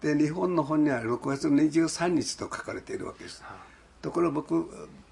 [0.00, 3.42] で日本の本には6月23日と書かれているわけです。
[4.00, 4.66] ところ僕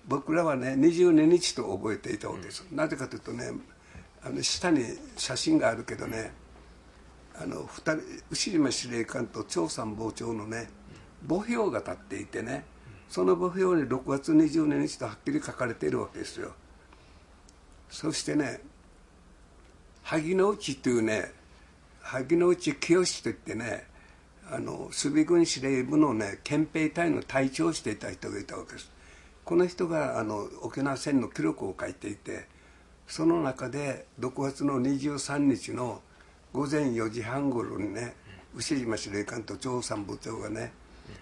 [0.07, 3.51] 僕らはね22日と覚えていたわけです、なぜかというとね
[4.25, 4.85] あの下に
[5.17, 6.33] 写真があるけどね
[7.35, 10.69] あの2人牛島司令官と長参謀長のね
[11.29, 12.65] 墓標が立っていてね
[13.09, 16.53] その墓標に6月22日とはっきり書かれているわけですよ。
[17.89, 18.61] そしてね
[20.03, 21.33] 萩之内というね
[22.01, 23.87] 萩之内清といってね
[24.51, 28.91] あの守備軍司令部のね憲兵隊の隊長をしていた人がいたわけです。
[29.45, 32.49] この人があの沖縄戦の記録を書いていて
[33.07, 36.03] その中で6月の23日の
[36.53, 38.15] 午前4時半ごろにね
[38.57, 40.73] 牛島司令官と長参部長がね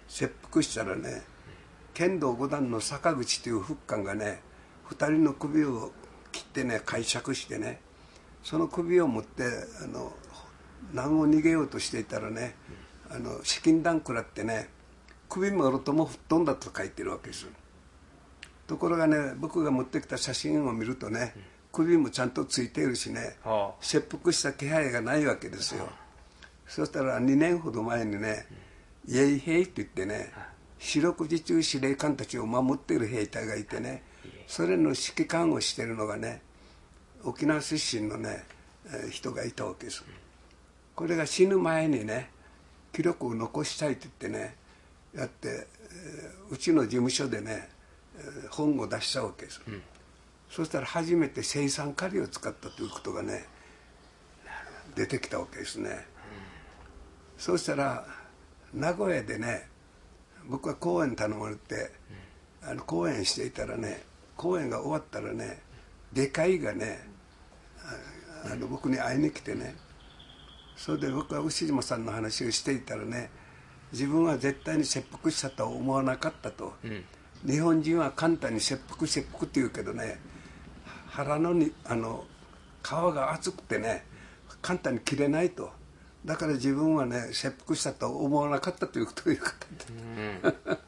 [0.08, 1.22] 切腹したらね
[1.94, 4.40] 剣道五段の坂口という副官がね
[4.90, 5.92] 2人の首を
[6.32, 7.80] 切ってね解釈してね
[8.42, 9.44] その首を持って
[9.82, 10.12] あの
[10.92, 12.54] 難を逃げようとしていたらね
[13.10, 14.68] あの資金弾食らってね
[15.28, 17.46] 首もろとも吹っ飛んだと書いてるわけです
[18.66, 21.34] ところがね僕が持ってきた写真を見るとね
[21.72, 23.36] 首もちゃんとついているしね
[23.80, 25.88] 切腹した気配がないわけですよ。
[26.66, 28.46] そしたら2年ほど前にね
[29.06, 30.32] イエイ兵って言ってね
[30.84, 34.02] 四六時中司令官たちを守っている兵隊がいてね
[34.46, 34.94] それの指
[35.24, 36.42] 揮官をしてるのがね
[37.24, 38.44] 沖縄出身のね
[39.10, 40.04] 人がいたわけです。
[40.94, 42.30] これが死ぬ前にね
[42.92, 44.56] 記録を残したいと言ってね
[45.14, 45.66] やって
[46.50, 47.70] うちの事務所でね
[48.50, 49.82] 本を出したわけです、うん、
[50.50, 53.46] そしたら初めて生産カリを使ったということがね
[54.94, 55.96] 出てきたわけですね、うん、
[57.38, 58.06] そうしたら
[58.72, 59.68] 名古屋でね
[60.48, 61.90] 僕は講演頼まれて、
[62.62, 64.02] うん、あの講演していたらね
[64.36, 65.60] 公演が終わったらね
[66.12, 67.08] 外科医がね
[68.44, 69.74] あの僕に会いに来てね
[70.76, 73.30] それで僕は牛島さんの話をしていたらね
[73.92, 77.04] 自分は絶対に切腹したとは思わなかったと、うん、
[77.46, 80.18] 日本人は簡単に切腹切腹って言うけどね
[81.06, 82.24] 腹のにあの
[82.82, 84.04] 皮が厚くてね
[84.60, 85.70] 簡単に切れないと
[86.24, 90.78] だから自分はね切腹したと思わなかったということを言う方で、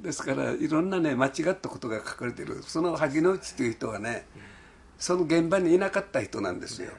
[0.00, 0.04] うん。
[0.04, 2.62] ですからいろんなね間違ったことが書かれてる。
[2.62, 4.26] その萩之内という人はね
[4.98, 6.90] その現場にいなかった人なんですよ。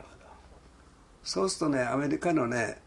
[1.23, 2.81] そうするとねアメリカのね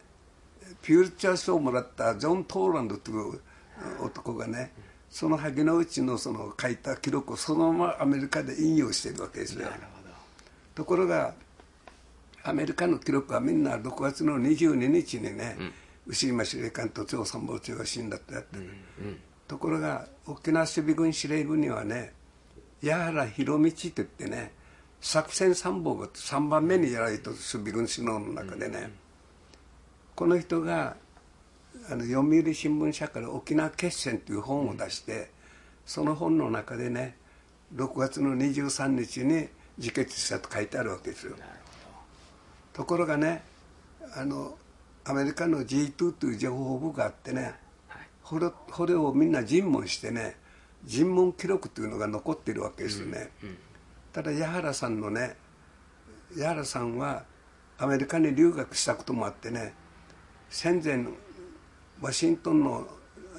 [0.81, 3.39] ピューチャー賞をもらったジョン・トーランドという
[4.01, 4.71] 男がね
[5.09, 9.65] その萩之内のその書いた記録をそのままアメリカで引用しているわけですね
[10.73, 11.35] ところが
[12.43, 15.73] アメリカの記録はみんな6月の22日にね、うん、
[16.07, 18.57] 牛島司令官と長参謀長が死んだとやって。
[18.57, 18.69] る、
[19.01, 19.19] うんうん。
[19.47, 22.13] ところが沖縄守備軍司令部にはね
[22.81, 24.53] 矢原弘道って言ってね
[25.01, 28.91] 作戦参謀が3番目にやられた守備軍首脳の中でね、うん、
[30.15, 30.95] この人が
[31.89, 35.25] あの読売新聞社から「沖縄決戦」という本を出して、うん、
[35.85, 37.17] その本の中でね
[37.75, 41.35] 6月の23日に自決したと書いてあるわけですよ
[42.73, 43.43] ところがね
[44.15, 44.57] あの
[45.03, 47.55] アメリカの G2 という情報部があってね
[48.23, 50.37] これこれをみんな尋問してね
[50.85, 53.57] 尋問記録というのが残っているわけですね、うんうん、
[54.13, 55.35] ただ矢原さんのね
[56.37, 57.23] 矢原さんは
[57.77, 59.73] アメリカに留学したこともあってね
[60.49, 61.05] 戦前
[62.01, 62.87] ワシントンの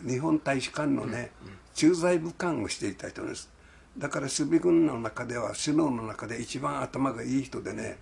[0.06, 1.30] 日本大使館のね、
[1.74, 3.50] 駐在武官をしていた人です。
[3.98, 7.98] だから守備軍の中では首脳の中で一番頭がいい人でね、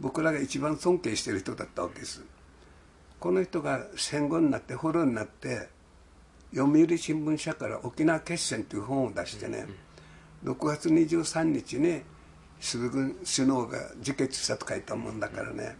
[0.00, 2.24] 僕らが一番尊敬してる人だったわけです。
[3.18, 5.68] この人が戦後になって捕虜になって
[6.54, 9.66] 読売新聞社から「沖縄決戦」という本を出してね、
[10.44, 12.02] 6月23日に守
[12.60, 15.76] 備軍首脳が自決したと書いたもんだからね、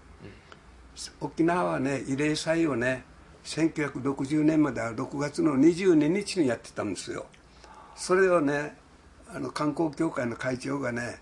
[1.20, 3.04] 沖縄はね慰霊祭をね
[3.44, 7.26] 1960年までは6月の22日にやってたんですよ。
[7.94, 8.76] それをね
[9.32, 11.20] あの観光協会の会長がね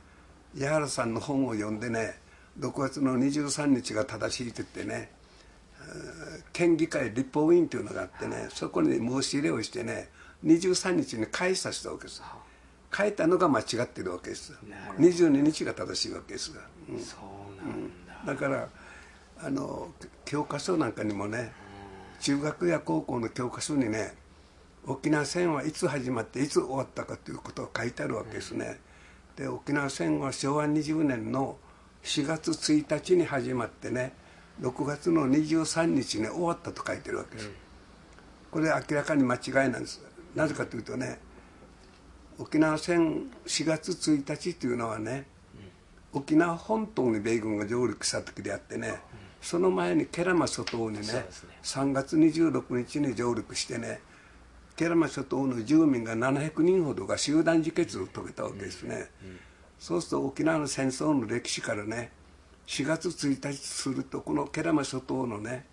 [0.57, 2.19] 矢原さんの本を読んでね
[2.59, 5.11] 6月の23日が正しいって言ってね
[6.53, 10.09] 県議会立法委員というのがあってねそこに申し入れをしてね
[10.45, 12.23] 23日に返させたわけです。
[12.97, 14.55] 書いたのが間違ってるわけです。
[14.99, 16.55] 22日が正しいわけです。
[16.55, 17.17] が、うん、そ
[17.63, 17.89] うなん
[18.27, 18.69] だ、だから
[19.43, 19.89] あの
[20.25, 21.53] 教科書なんかにもね
[22.21, 24.15] 中学や高校の教科書にね
[24.87, 28.79] 沖縄戦はいつ始まっていつ終わったかということが書いてあるわけですね、
[29.37, 31.59] で沖縄戦は昭和20年の
[32.07, 34.13] 4月1日に始まってね
[34.61, 37.51] 6月の23日に終わったと書いてるわけです、
[38.51, 40.01] これ明らかに間違いなんです。
[40.35, 41.19] なぜかというとね
[42.39, 45.27] 沖縄戦4月1日というのはね、
[46.13, 48.95] 沖縄本島に米軍が上陸した時であってね、
[49.41, 51.27] その前にケラマ諸島にねね。
[51.63, 54.01] 3月26日に上陸してね
[54.77, 59.41] ケラマ諸島の住民が700人ほどが集団自決を遂げたわけですね、うんうん、
[59.79, 62.11] そうすると沖縄の戦争の歴史からね
[62.67, 65.67] 4月1日するとこのケラマ諸島のね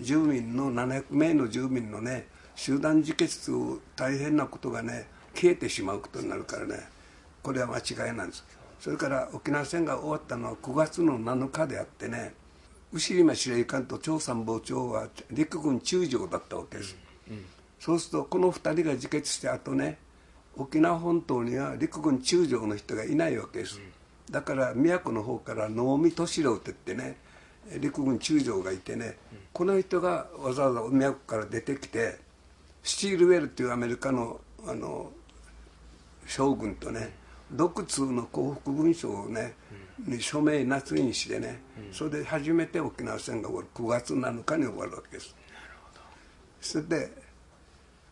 [0.00, 6.88] 住民の700名の住民のね集団自決を大変なことがね消えてしまうことになるからね
[7.42, 8.44] これは間違いなんです。
[8.80, 12.34] それから沖縄戦が終わったのは9月の7日であってね
[12.92, 16.96] 牛島司令官と張参謀長は陸軍中将だったわけです、
[17.28, 17.44] うんうん、
[17.80, 19.98] そうするとこの2人が自決してあとね
[20.58, 27.16] 沖縄本島には陸軍中将の人がいないわけです、うん、だから宮古の方から能見敏郎って言ってね
[27.80, 29.18] 陸軍中将がいてね、
[29.52, 32.18] この人がわざわざ宮古から出てきて
[32.82, 35.12] スチールウェルっていうアメリカのあの
[36.26, 37.12] 将軍とね
[37.52, 39.54] 独通の降伏文書をね、
[40.06, 41.60] に署名捺印してね、
[41.92, 43.68] それで初めて沖縄戦が終わる。
[43.74, 45.34] 9月7日に終わるわけです。
[46.60, 47.10] それで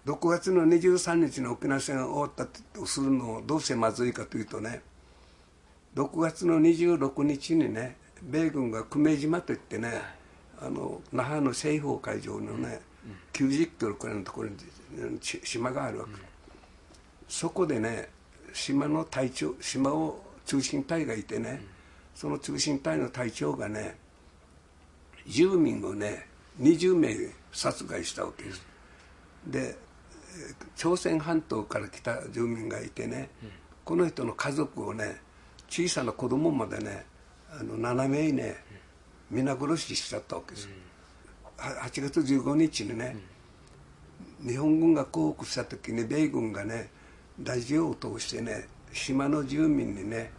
[0.06, 4.80] 6月の23日の沖縄戦が終わったとするのをどうしてまずいかというとね
[5.96, 10.00] 6月の26日にね米軍が久米島といってね
[10.62, 12.80] あの那覇の西方海上のね
[13.32, 14.56] 90キロくらいのところに
[15.20, 16.12] 島があるわけ、
[17.28, 18.08] そこでね
[18.52, 21.62] 島の隊長島を中心隊がいてね、
[22.14, 23.96] その中心隊の隊長がね
[25.26, 26.26] 住民をね
[26.60, 27.14] 20名
[27.52, 28.66] 殺害したわけです。
[29.46, 29.85] で
[30.76, 33.30] 朝鮮半島から来た住民がいてね、
[33.84, 35.20] この人の家族をね
[35.68, 37.06] 小さな子供までね
[37.50, 38.56] あの7名ね
[39.30, 40.68] 皆殺ししちゃったわけです、
[41.56, 43.16] 8月15日にね、
[44.46, 46.90] 日本軍が降伏した時に米軍がね
[47.42, 50.30] ラジオを通してね島の住民にね、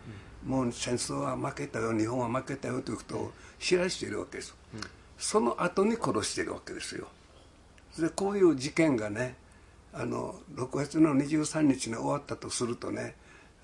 [0.45, 4.81] もう戦争は負けたよ日本は負けたよということを知らしているわけです、うん、
[5.17, 7.07] その後に殺しているわけですよ。
[7.99, 9.35] でこういう事件がね
[9.99, 13.15] あの6月の23日に終わったとするとね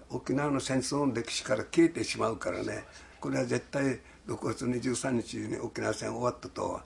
[0.09, 2.85] 沖縄の戦争の歴史から消えてしまうからね
[3.19, 6.83] これは絶対6月23日に沖縄戦終わったとは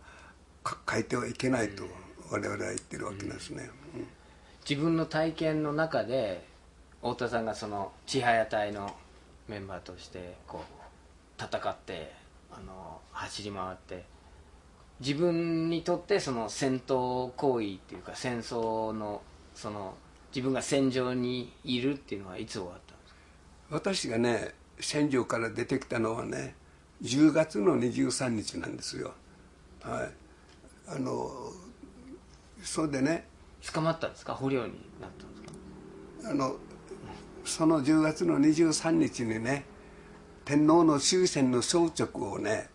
[0.90, 1.84] 書いてはいけないと
[2.30, 4.08] 我々は言ってるわけですね、うん、
[4.70, 6.46] 自分の体験の中で
[7.02, 8.94] 太田さんがその千早隊の
[9.48, 10.62] メンバーとしてこ
[11.40, 12.12] う戦って
[12.52, 14.04] あの走り回って
[15.00, 19.22] 自分にとってその戦闘行為っていうか戦争の
[19.58, 19.96] その
[20.30, 23.16] 自分が戦場にいるっていうのはいつ終わったんですか？
[23.72, 26.54] 私がね戦場から出てきたのはね
[27.02, 29.14] 10月の23日なんですよ。
[29.82, 30.12] はい。
[30.88, 31.32] あの
[32.64, 33.28] それでね。
[33.74, 34.36] 捕まったんですか？
[34.36, 35.36] 捕虜になったんで
[36.22, 36.32] すか？
[36.32, 36.56] あの
[37.44, 39.66] その10月の23日にね
[40.46, 42.70] 天皇の終戦の装直をね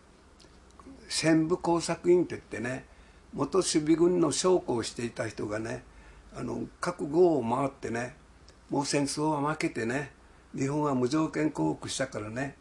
[1.07, 2.85] 戦部工作員って言ってね
[3.33, 5.83] 元守備軍の将校をしていた人がね
[6.35, 8.15] あの各号を回ってね
[8.69, 10.11] もう戦争は負けてね
[10.55, 12.55] 日本は無条件降伏したからね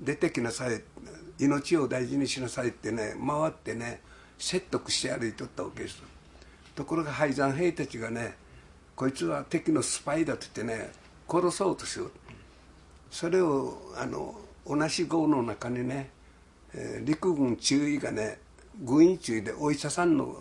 [0.00, 0.82] 出てきなさい
[1.38, 4.00] 命を大事にしなさいってね回ってね
[4.38, 6.02] 説得して歩いとったわけです。
[6.74, 8.36] ところが敗残兵たちがね
[8.96, 10.92] こいつは敵のスパイだって言ってね
[11.28, 12.10] 殺そうとしよう。
[13.10, 14.34] それをあの
[14.66, 16.10] 同じ号の中にね、
[16.72, 18.38] えー、陸軍中尉がね
[18.82, 20.36] 軍医中尉でお医者さんの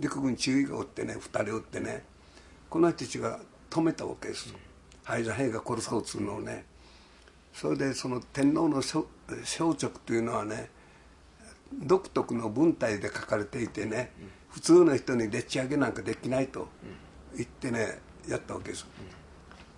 [0.00, 2.02] 陸軍中尉がおってね2人おってね
[2.68, 3.38] この人たちが
[3.68, 4.54] 止めたわけです
[5.04, 6.64] 敗座兵が殺そうとするのをね。
[7.52, 10.70] それでその天皇の消直というのはね
[11.72, 14.12] 独特の文体で書かれていてね、
[14.50, 16.68] 普通の人にでっち上げなんかできないと
[17.36, 17.98] 言ってね
[18.28, 18.86] やったわけです。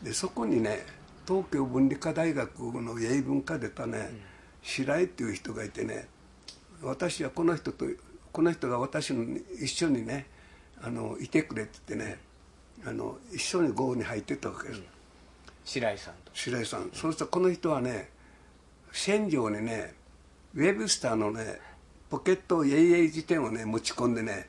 [0.02, 0.84] でそこにね
[1.26, 4.10] 東京文理科大学の英文科出たね、
[4.62, 6.08] 白井っていう人がいてね
[6.82, 7.86] 私はこの人と
[8.32, 9.24] この人が私の
[9.62, 10.26] 一緒にね
[10.82, 12.18] あのいてくれって言ってね
[12.84, 14.82] あの一緒に豪雨に入ってったわけです、
[15.64, 16.32] 白井さんと。
[16.34, 16.90] 白井さん。
[16.92, 18.08] そうするとこの人はね
[18.90, 19.94] 戦場にね
[20.54, 21.60] ウェブスターのね
[22.10, 24.48] ポケットイエイエイ辞典をね持ち込んでね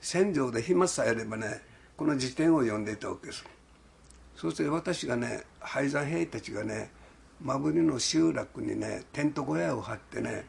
[0.00, 1.60] 戦場で暇さえあればね
[1.96, 3.44] この辞典を読んでいたわけです。
[4.34, 6.90] そして私がね敗残兵たちがね
[7.42, 10.46] 真振りの集落にねテント小屋を張ってね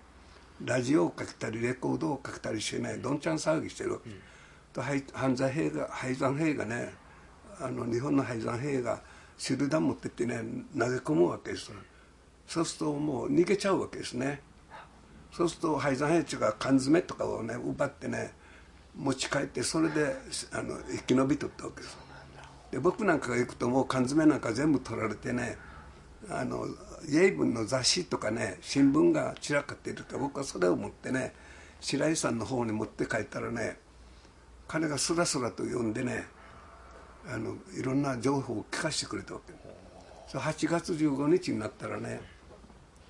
[0.66, 4.18] ラジオをかけたりレコードをかけたりしてねどんちゃん騒ぎしてるわけ、うん、
[4.74, 4.82] と
[5.14, 6.94] 犯罪兵が敗残兵がね
[7.60, 9.02] あの日本の敗残兵が
[9.38, 10.42] 手榴弾持ってってね
[10.78, 11.72] 投げ込むわけです。
[12.48, 14.42] そうするともう逃げちゃうわけですね。
[15.32, 18.34] そうすると敗残兵士が缶詰とかをね奪ってね
[18.96, 20.16] 持ち帰ってそれで
[20.54, 21.98] あの生き延びとったわけです。
[22.72, 25.58] で僕なんかが行くともう缶詰なんか全部取られてね
[26.30, 26.66] あの
[27.10, 31.34] 英文の雑誌とかね新聞が散らかっていると僕はそれを持ってね
[31.80, 33.78] 白井さんの方に持って帰ったらね
[34.68, 36.26] 彼がスラスラと読んでね
[37.28, 39.54] あのいろんな情報を聞かせてくれたわけ。
[40.28, 42.22] そ8月15日になったらね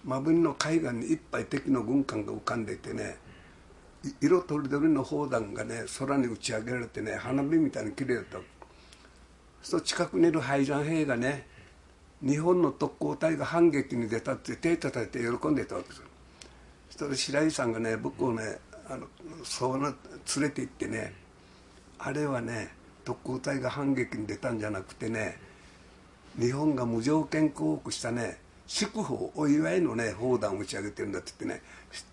[0.04, 3.18] 真文の海岸にいっぱい敵の軍艦が浮かんでいてね
[4.20, 8.40] 色とりどりの砲弾がね空に打ち上げられてね花火みたいに綺麗だった。
[9.62, 11.46] そう近くにいる敗残兵がね
[12.24, 16.04] 日本の特攻隊が反撃に出たって手を叩いて喜んでたわけですよ。
[16.90, 19.08] そしたら白井さんがね僕をねあの
[19.44, 19.96] そうな
[20.36, 21.14] 連れて行ってね
[21.98, 22.70] あれはね
[23.04, 25.40] 特攻隊が反撃に出たんじゃなくてね
[26.40, 31.64] 日本が無条件降伏したね祝福お祝いのね砲弾を打ち上げてるんだって言ってね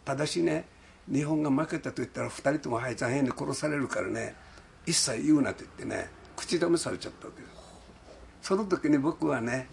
[0.05, 0.67] ただしね
[1.13, 4.35] 日本が負けたと言ったら2人とも敗残兵に殺されるからね
[4.87, 7.59] 一切言うなと言ってね口止めされちゃったわけです。
[8.43, 9.69] その時に僕はね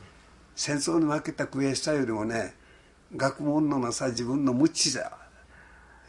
[0.55, 2.53] 戦争に負けた悔しさよりもね
[3.15, 5.11] 学問のなさ自分の無知さ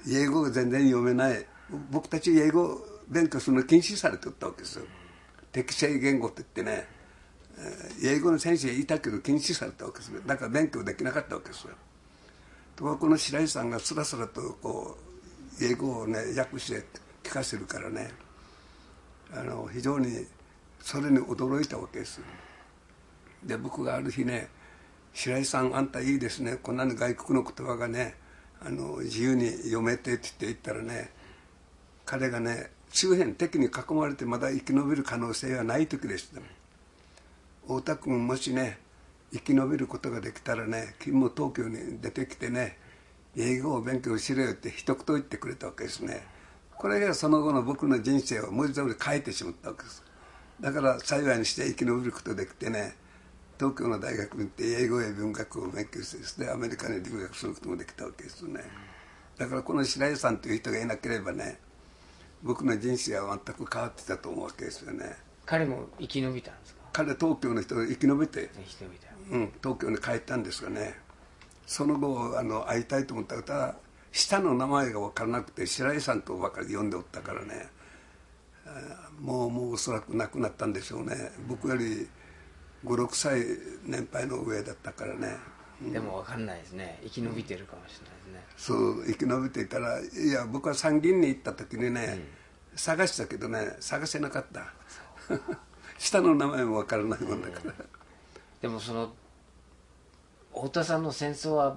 [0.09, 1.45] 英語が全然読めない。
[1.91, 4.85] 僕たち英語勉強するの禁止されてったわけですよ。
[5.51, 6.87] 適正言語って言ってね。
[8.05, 11.75] 英語の先生いたけど禁止されたわけですだから勉強できなかったわけですよ。
[12.77, 14.97] ところこの白井さんがスラスラとこ
[15.61, 16.85] う英語をね訳して
[17.25, 18.11] 聞かせるからね。
[19.33, 20.27] あの非常に
[20.81, 22.21] それに驚いたわけです
[23.47, 24.49] で僕がある日ね
[25.15, 26.59] 「白井さんあんたいいですね。
[26.63, 28.15] こんなに外国の言葉がね
[28.61, 31.11] あの自由に読めて」って言って言ったらね
[32.05, 36.41] 彼がね周辺敵に囲まれてまだ生き延びる可能性はない時でした。
[37.67, 38.79] 太田君もしね
[39.33, 42.79] 生き延びることができたらね君も東京に出てきてね
[43.37, 46.27] 英語を勉強しろよって一言言ってくれたわけですね。
[46.77, 50.05] これがその後の僕の人生を文字通り変えてしまったわけです。
[50.61, 52.97] だから幸いにして生き延びることできてね
[53.59, 58.61] 東京の大学に行って英語や文学を勉強してですねアメリカに留学することもできたわけですね。
[59.39, 61.59] だからこの白井さんという人がいなければね
[62.43, 65.17] 僕の人生は全く変わってたと思うわけですよね。
[65.45, 66.81] 彼も生き延びたんですか？
[66.93, 70.95] 彼東京の人生き延びて生き延びた、うん、東京に帰ったんですがね
[71.67, 73.77] その後あの会いたいと思ったら
[74.13, 77.69] 下の名前が分からなくて白井さんとばかり呼んでおったからね
[79.21, 81.15] もうもうおそらく亡くなったんでしょうね。
[81.47, 82.09] 僕より
[82.85, 83.43] 56歳
[83.85, 85.37] 年配の上だったからね、
[85.83, 87.01] うん、でも分かんないですね。
[87.05, 92.19] 生き延びてるかもしれないですね、そう生き延びていたらいや僕は参議院に行った時にね、
[92.73, 94.73] うん、探したけどね探せなかった。
[95.99, 97.73] 下の名前も分からないもんだから、
[98.61, 99.13] でもその
[100.55, 101.77] 太田さんの戦争は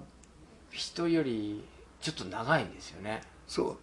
[0.72, 1.64] 人より
[2.02, 3.22] ちょっと長いんですよね。
[3.48, 3.78] そう。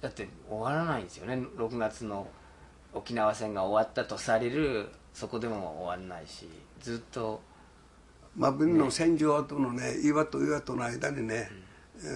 [0.00, 1.34] だって終わらないんですよね。
[1.56, 2.28] 6月の
[2.92, 6.48] 沖縄戦が終わったとされるそこでも終わらないし
[6.80, 7.40] ずっと
[8.36, 11.50] 真文の戦場跡のね岩と岩との間にね、
[12.02, 12.12] うん、え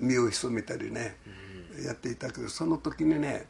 [0.00, 1.16] ー、身を潜めたりね、
[1.78, 3.46] うん、やっていたけどその時にね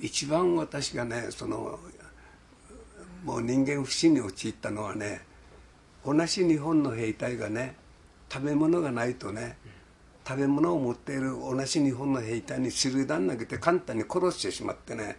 [0.00, 1.78] 一番私がねその
[3.24, 5.22] もう人間不信に陥ったのはね
[6.04, 7.74] 同じ日本の兵隊がね
[8.32, 9.56] 食べ物がないとね
[10.26, 15.16] 食べ物を持っている同じ日本の兵隊に手榴弾投げて簡単に殺してしまってね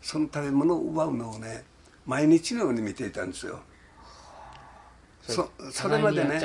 [0.00, 1.64] その食べ物を奪うのをね
[2.06, 3.60] 毎日のように見ていたんですよ。
[5.22, 6.40] そそれまでね。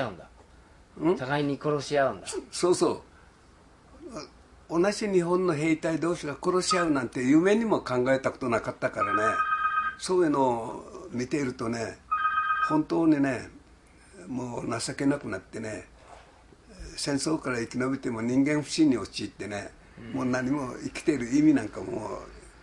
[1.17, 2.27] 互いに殺し合うんだ。
[2.51, 3.03] そうそ
[4.69, 4.81] う。
[4.81, 9.35] 同じ日本の兵隊同士が殺し合うなんて夢にも考えたことなかったからね。
[9.97, 11.97] そういうのを見ているとね
[12.69, 13.49] 本当にね
[14.27, 15.87] もう情けなくなってね
[16.95, 19.71] 戦争から生き延びても人間不信に陥ってね、
[20.13, 22.09] もう何も生きている意味なんかも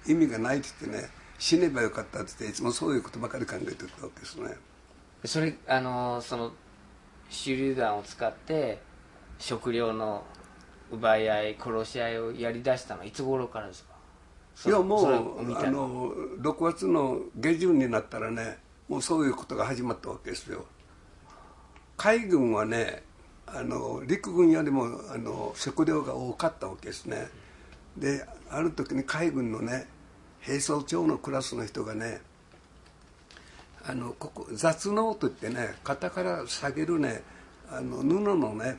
[0.06, 1.08] う意味がないって言ってね
[1.44, 4.56] 死ねばよかったって言っていつもそういうことばかり考えてたわけですね。
[5.26, 6.52] それあのその
[7.28, 8.80] 手榴弾を使って
[9.38, 10.24] 食料の
[10.90, 14.70] 奪い合い殺し合いをやりだしたのはいつ頃からですか？
[14.70, 18.56] いやもうあの6月の下旬になったらね
[18.88, 20.64] もうそういうことが始まったわけですよ。
[21.98, 23.02] 海軍はね
[23.46, 27.28] あの陸軍よりもあの食料が多かったわけですね。
[27.98, 29.88] である時に海軍のね
[30.46, 32.20] 兵装長のクラスの人がね
[33.86, 37.22] あのここ雑能といってね肩から下げるね
[37.70, 38.76] あの布のね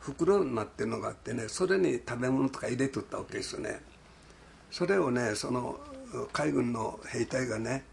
[0.00, 3.80] 袋になってるのがあってねそれに食べ物とか入れとったわけですよね。
[4.70, 5.78] それをねその
[6.32, 7.84] 海軍の兵隊がね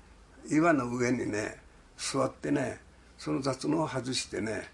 [0.49, 1.57] 岩の上にね
[1.97, 2.79] 座ってね
[3.17, 4.69] その雑能を外してね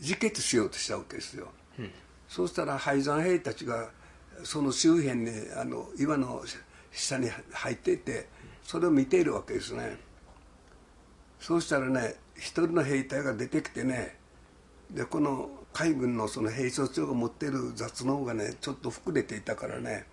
[0.00, 1.48] 自決しようとしたわけですよ、
[1.78, 1.90] うん、
[2.28, 3.88] そうしたら敗山兵たちが
[4.42, 6.42] その周辺にあの岩の
[6.96, 8.26] 下に入っていて
[8.62, 9.98] それを見ているわけですね。
[11.38, 14.16] そうしたらね一人の兵隊が出てきてね
[14.90, 20.06] でこの海軍のその兵装長が持っている雑能がねちょっと膨れていたからね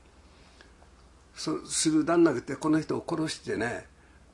[1.34, 3.86] そ集団投げてこの人を殺してね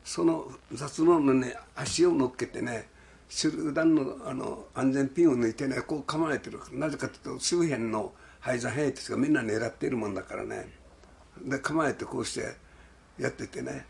[0.03, 2.89] その雑能のね足を乗っけてね
[3.29, 6.59] 集団のあの安全ピンを抜いてねこう構えてる。
[6.73, 10.78] なぜかというと周辺の廃山兵たちがみんな狙っているもんだからね。
[11.45, 12.55] で構えてこうして
[13.17, 13.85] やっててね。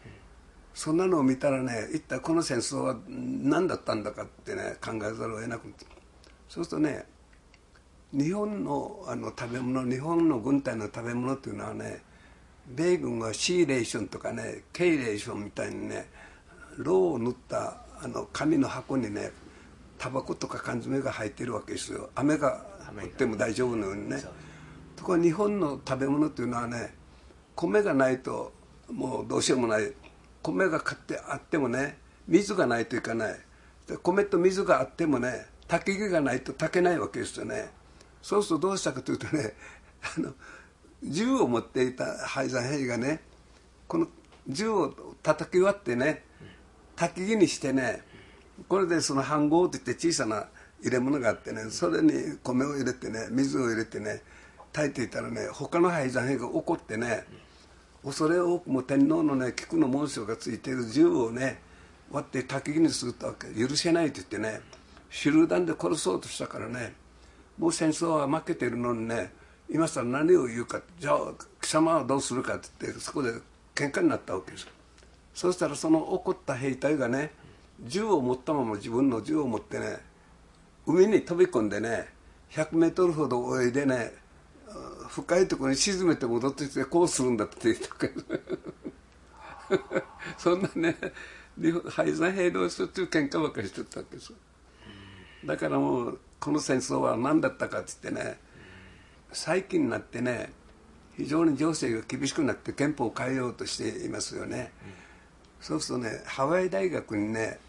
[0.74, 5.86] そんなのを見たらね一体この戦争は何だったんだかってね考えざるを得なくて
[6.48, 7.06] そうするとね
[8.14, 12.02] 日本のあの食べ物日本の軍隊の食べ物っていうのはね
[12.68, 16.08] 米軍はシーレーションとかねケイレーションみたいにね
[16.78, 19.32] ローを塗ったあの紙の箱にね
[19.98, 22.10] タバコとか缶詰が入ってるわけですよ。
[22.16, 24.24] 雨が降っても大丈夫のようにね
[24.96, 26.96] ところが日本の食べ物っていうのはね
[27.60, 28.54] 米がないと
[28.90, 29.92] もうどうしようもない。
[30.42, 33.36] 米が買ってあってもね水がないといかない。
[34.02, 37.70] 米と水があってもね炊き木がないと炊けないわけですよね。
[38.22, 39.54] そうするとどうしたかというとね
[40.18, 40.34] あの
[41.04, 43.22] 銃を持っていた敗山兵がね
[43.90, 44.08] この
[44.48, 46.24] 銃を叩き割ってね
[46.96, 48.04] 焚き木にしてね
[48.70, 50.48] これでその飯盒っていって小さな
[50.82, 54.22] 入れ物があってねそれに米を入れてね水を入れてね
[54.72, 57.26] 炊いていたらね他の敗山兵が怒ってね
[58.04, 61.62] 恐れ多くも天皇のね菊の紋章がついている銃をね
[62.12, 64.62] 割って焚き木にすると許せないと言ってね
[65.10, 66.94] 手榴弾で殺そうとしたからね
[67.58, 69.32] もう戦争は負けてるのにね
[69.70, 71.18] 今更何を言うかじゃあ
[71.62, 73.32] 貴様はどうするかって言ってそこで
[73.76, 74.68] 喧嘩になったわけです。
[75.34, 77.32] そしたらその怒った兵隊がね
[77.82, 79.98] 銃を持ったまま自分の銃を持ってね
[80.86, 82.08] 海に飛び込んでね
[82.52, 84.12] 100メートルほど泳いでね
[85.08, 88.24] 深いところに沈めて戻ってきてこうするんだって言ったけど。
[90.38, 90.96] そんなね
[91.90, 94.34] 敗山兵同士という喧嘩ばっかりしてたわけです
[95.46, 98.40] だからもうこの戦争は何だったかっつってね
[99.32, 100.52] 最近になってね
[101.18, 104.92] 非常に情勢が厳しくなって憲法を変えようとしていますよね、うん、
[105.60, 107.60] そうするとねハワイ大学にね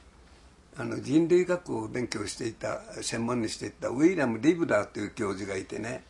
[0.77, 6.05] あの人類学を勉強していた専門にしていたウィリアム・リブラーという教授がいてね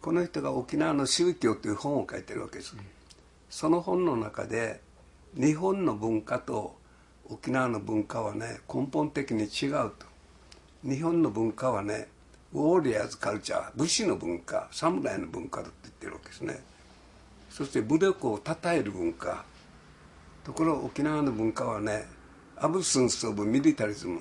[0.00, 2.76] この人が沖縄の宗教という本を書いてるわけです、
[3.50, 4.80] その本の中で
[5.34, 6.76] 日本の文化と
[7.28, 10.06] 沖縄の文化はね根本的に違うと。
[10.84, 12.08] 日本の文化はね
[12.52, 16.62] ウォーリアーズカルチャー武士の文化侍の文化だって言ってるわけですね。
[17.50, 19.44] そして武力を称える文化。
[20.44, 22.06] ところ沖縄の文化はね
[22.56, 24.20] アブスンス・オブ・ミリタリズム。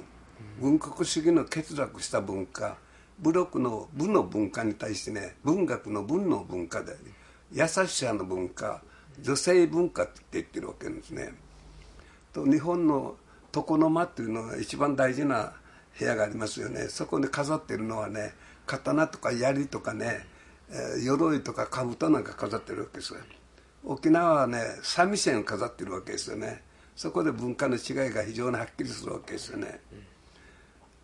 [0.60, 2.78] 軍国主義の欠落した文化。
[3.20, 6.96] 武力の武の文化に対してね文学の文の文化で
[7.52, 8.82] 優しさの文化
[9.22, 11.34] 女性文化って言ってるわけですね。
[12.34, 13.16] と日本の
[13.56, 15.54] 床の間っていうのが一番大事な
[15.98, 16.88] 部屋がありますよね。
[16.90, 18.34] そこで飾ってるのはね
[18.66, 20.26] 刀とか槍とかね、
[20.70, 23.20] えー、鎧とか兜なんか飾ってるわけですよ。
[23.86, 26.64] 沖縄はね三味線を飾ってるわけですよね。
[26.96, 29.82] そこで文化の違いが非常にはっきりするわけですよね、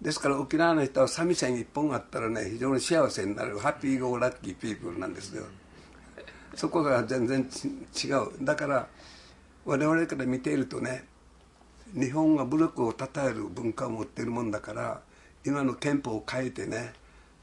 [0.02, 3.60] ですから沖縄の人は三味線一本あったらね非常に幸せになる。
[3.60, 5.46] ハッピーゴーラッキーピープルなんですよ。
[6.56, 7.48] そこが全然
[8.04, 8.44] 違う。
[8.44, 8.88] だから
[9.64, 11.06] 我々から見ているとね
[11.94, 15.02] 日本が武力を称える文化を持っているもんだから
[15.46, 16.94] 今の憲法を変えてね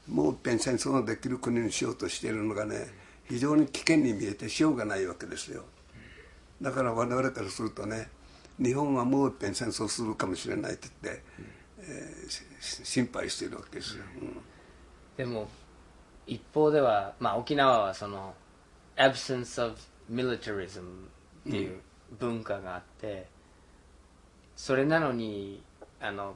[0.07, 2.87] もう一遍戦争のできる国にしようとしているのがね
[3.29, 5.63] 非常に危険に見えてしようがないわけですよ。
[6.61, 8.09] だから我々からするとね
[8.61, 11.23] 日本はもう一遍戦争するかもしれないって言って、
[11.89, 14.37] えー、心配しているわけですよ、うん、
[15.17, 15.47] でも
[16.27, 18.33] 一方では、まあ、沖縄はその
[18.95, 19.75] absence of
[20.11, 20.81] militarism
[21.47, 21.79] っていう
[22.19, 23.23] 文化があって、うん、
[24.55, 25.63] それなのに
[25.99, 26.35] あの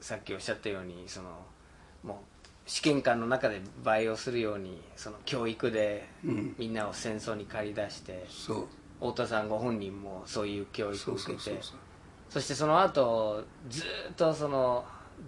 [0.00, 1.28] さっきおっしゃったようにその
[2.02, 2.16] もう
[2.66, 6.08] 試験官の中で培養するようにその教育で
[6.58, 11.74] みんなを戦争に駆り出して、うん、太田さんご本人もそういう教育を受けてそ
[12.32, 14.86] そしてその後ずっとその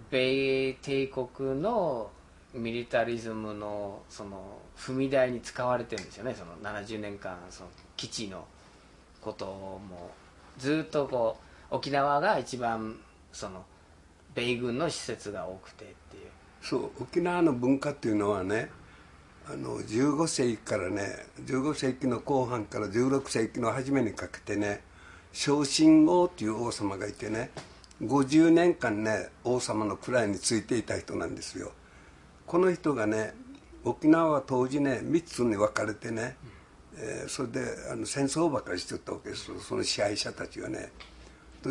[0.09, 2.09] 米帝国の
[2.55, 6.33] ミリタリズムのその踏み台に使われてるんですよね。
[6.33, 8.43] その70年間その基地の
[9.21, 10.11] ことも。
[10.57, 11.37] ずっとこ
[11.69, 12.97] う沖縄が一番
[13.31, 13.63] その
[14.33, 16.23] 米軍の施設が多くてっていう。
[16.61, 18.69] そう沖縄の文化っていうのはね
[19.47, 24.81] あの15世紀からね15世紀の後半から16世紀の初めにかけてね
[25.35, 27.51] 昇進王っていう王様がいてね
[28.01, 31.73] 50年間ね王様の位についていた人なんですよ。
[32.47, 33.33] この人がね
[33.83, 36.37] 沖縄は当時ね3つに分かれてね、
[36.97, 40.91] えー、それであの戦争ばかりしてたわけですその支配者たちがね。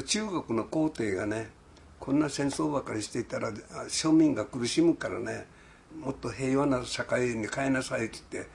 [0.07, 1.49] 中国の皇帝がね
[1.99, 3.51] こんな戦争ばかりしていたら
[3.89, 5.47] 庶民が苦しむからね
[5.99, 8.51] もっと平和な社会に変えなさいって言って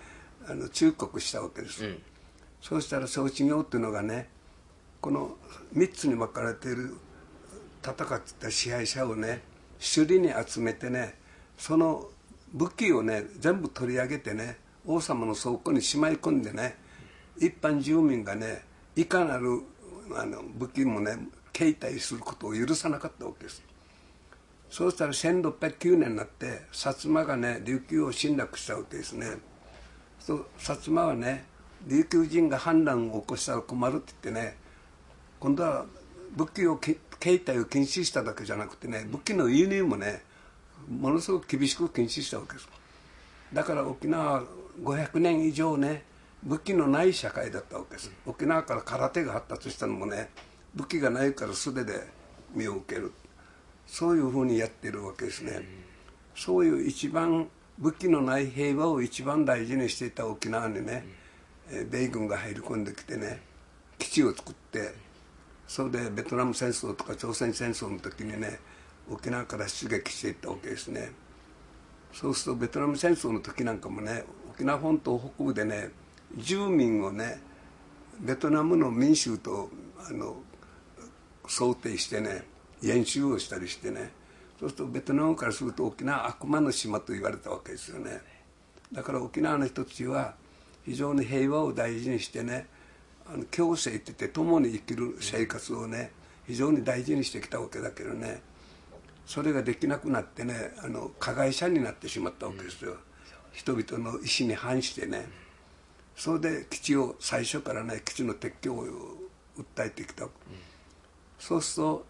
[0.49, 2.01] あの忠告したわけです、うん、
[2.61, 4.27] そうしたら総治業っていうのがね
[5.01, 5.37] この
[5.75, 6.95] 3つに分かれている
[7.83, 9.41] 戦ってた支配者をね
[9.79, 11.15] 首里に集めてね
[11.57, 12.09] その
[12.53, 16.77] 武器をね全部取り上げてね王様の倉庫にしまい込んでね
[17.37, 18.63] 一般住民がね
[18.95, 19.61] いかなる
[20.15, 21.17] あの武器もね
[21.55, 23.63] 携帯することを許さなかったわけです。
[24.69, 29.37] そうしたら1609年になって薩摩がね琉球を侵略したわけですね。
[30.19, 31.45] そう薩摩はね
[31.87, 34.57] 琉球人が反乱を起こしたら困るって言ってね
[35.39, 35.85] 今度は
[36.35, 36.99] 武器を携
[37.47, 40.21] 帯を禁止しただけじゃなくてね武器の輸入もね
[40.89, 42.67] ものすごく厳しく禁止したわけです。
[43.53, 44.43] だから沖縄は
[44.83, 46.03] 500年以上ね
[46.43, 48.11] 武器のない社会だったわけです。
[48.25, 50.29] 沖縄から空手が発達したのもね
[50.75, 52.07] 武器がないから素手で
[52.53, 53.11] 身を受ける。
[53.87, 55.63] そういうふうにやってるわけですね、
[56.35, 57.47] そういう一番
[57.79, 61.07] 武器のない平和を一番大事にしていた沖縄にね、
[61.89, 63.41] 米軍が入り込んできてね
[63.97, 64.93] 基地を作って
[65.69, 68.59] それでベトナム戦争とか朝鮮戦争の時にね
[69.07, 71.11] 沖縄から出撃していったわけですね。
[72.11, 75.91] そうするとベトナム戦争の時なんかもね沖縄本島北部でね
[76.35, 77.39] 住民をね
[78.19, 79.69] ベトナムの民衆と
[80.09, 80.37] あの
[81.47, 82.45] 想定してね
[82.83, 84.11] 演習をしたりしてね。
[84.59, 88.21] そうするとベトナムからすると沖縄悪魔の島と言われたわけですよね。
[88.91, 90.33] だから沖縄の人たちは
[90.83, 92.67] 非常に平和を大事にしてね
[93.31, 96.11] あの共生って言って共に生きる生活をね
[96.47, 98.41] 非常に大事にしてきたわけだけどね
[99.25, 102.97] それができなくなってねあの加害者になってしまったわけですよ、
[103.51, 105.27] 人々の意思に反してね。
[106.15, 108.85] それで基地を最初からね基地の撤去を
[109.57, 110.27] 訴えてきた、
[111.37, 112.05] そうすると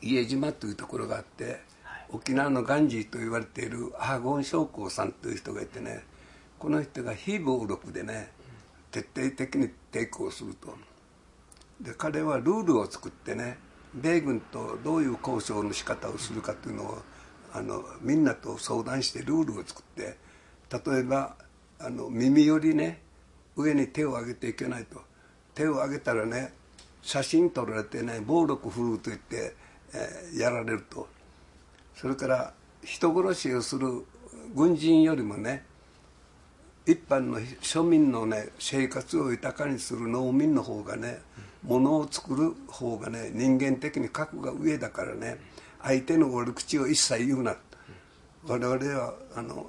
[0.00, 1.44] 家島というところがあって、
[1.84, 6.04] はい、沖縄のガンジーと言われているアーゴン将校さんという人がいてね
[6.58, 8.32] この人が非暴力でね
[8.90, 10.74] 徹底的に抵抗すると
[11.80, 13.58] で彼はルールを作ってね
[13.94, 16.98] 米軍とどういう交渉の仕方をするかというのを
[17.52, 20.16] あのみんなと相談してルールを作って
[20.70, 21.36] 例えば
[21.80, 23.00] あの耳よりね
[23.56, 25.00] 上に手を上げていけないと。
[25.54, 26.52] 手を上げたらね
[27.02, 29.56] 写真撮られてね暴力振るうと言って、
[29.92, 31.08] えー、やられると。
[31.96, 32.52] それから
[32.84, 34.04] 人殺しをする
[34.54, 35.64] 軍人よりもね
[36.88, 41.18] 一般の庶民のね生活を豊かにする農民の方がね
[41.62, 45.36] ものを作る方がね人間的に格が上だからね
[45.82, 47.56] 相手の悪口を一切言うな。
[48.46, 49.66] 我々はあの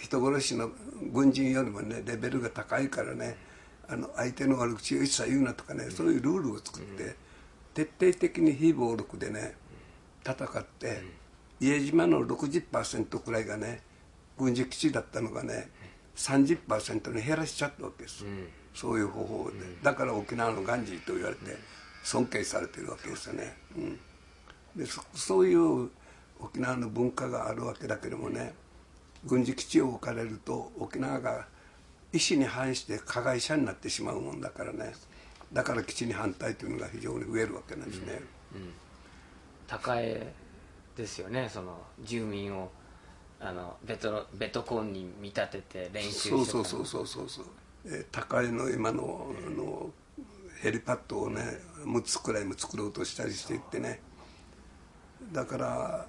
[0.00, 0.70] 人殺しの
[1.12, 3.36] 軍人よりもねレベルが高いからね
[3.88, 7.16] あの相手の悪口を一切言うなとかねそういうルールを作って
[7.74, 9.56] 徹底的に非暴力でね
[10.24, 11.02] 戦って
[11.58, 13.82] 家島の60%くらいがね
[14.38, 15.68] 軍事基地だったのがね
[16.16, 21.56] 30%に減らしちゃったわけです、うん、そういう方法で、うん、だから沖縄のガンジーと言われて
[22.04, 24.00] 尊敬されてるわけですよね、うん、
[24.76, 25.90] でそういう
[26.40, 28.54] 沖縄の文化があるわけだけどもね
[29.24, 31.46] 軍事基地を置かれると沖縄が
[32.12, 34.92] 意思に反して加害者になってしまうもんだからね。
[35.52, 38.20] だから基地に反対というのが非常に増えるわけなんですね、
[38.54, 38.62] うん。
[38.62, 38.72] うん、
[39.66, 40.32] 高江
[40.96, 42.70] ですよねその住民を
[43.44, 47.44] あのベトベトコンに見立てて練習してそうそうそうそうそうそう。
[47.84, 49.90] えー高いの今のあの
[50.60, 51.42] ヘリパッドをね
[51.84, 54.00] 6つくらいも作ろうとしたりしていってね。
[55.32, 56.06] だから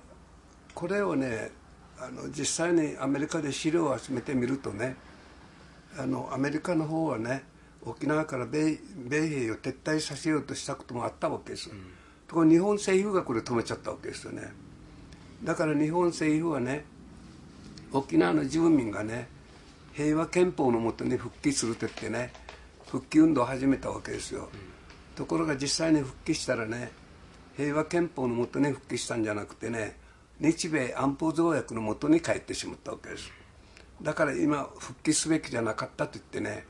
[0.75, 1.51] これをね
[1.99, 4.95] あの実際にアメリカで資料を集めてみるとね
[5.97, 7.43] あのアメリカの方はね
[7.81, 11.69] 沖縄から米米兵を撤退させようとしたこともあったわけです、
[12.27, 14.53] ところが日本政府がこれ止めちゃったわけですよね。
[15.43, 16.85] だから日本政府はね
[17.93, 19.27] 沖縄の住民がね
[19.93, 22.33] 平和憲法のもとに復帰すると言ってね
[22.87, 24.49] 復帰運動を始めたわけですよ、
[25.15, 26.91] ところが実際に復帰したらね
[27.55, 29.95] 平和憲法のもとに復帰したんじゃなくてね
[30.39, 33.31] 日米安保条約のもとに帰ってしまったわけです。
[34.01, 36.65] だから今復帰すべきじゃなかったと言ってね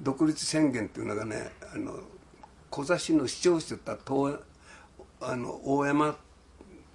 [0.00, 2.00] 独立宣言というのがねあの
[2.68, 6.16] 小座市の市長してたあの大山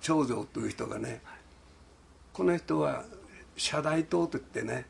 [0.01, 1.21] 長城という人がね
[2.33, 3.05] この人は
[3.57, 4.85] 社大党といってね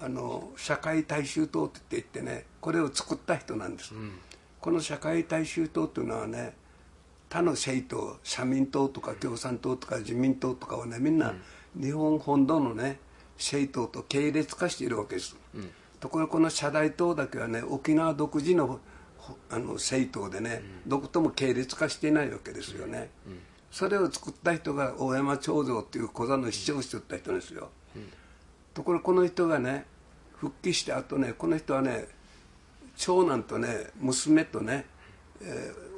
[0.00, 3.92] あの社会大衆党と言ってねこれを作った人なんです、
[4.60, 6.54] この社会大衆党というのはね
[7.28, 11.34] 他の政党社民党とか共産党とか自民党とかはねみんな
[11.78, 12.98] 日本本土のね
[13.36, 15.36] 政党と系列化しているわけです、
[16.00, 18.80] ところがこの社大党だけはね沖縄独自の
[19.18, 23.10] ほあの政党でね、どことも系列化していないわけですよね、
[23.70, 27.68] それを作った人が大山長蔵っていう小座の市長をしてった人ですよ、
[28.78, 29.86] ところこの人がね
[30.36, 32.06] 復帰してあとねこの人はね
[32.96, 34.86] 長男とね娘とね、
[35.42, 35.88] えー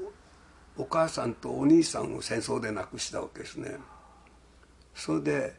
[0.79, 3.77] お母さんとお兄さんを戦争で亡くしたわけですね。
[4.95, 5.55] それで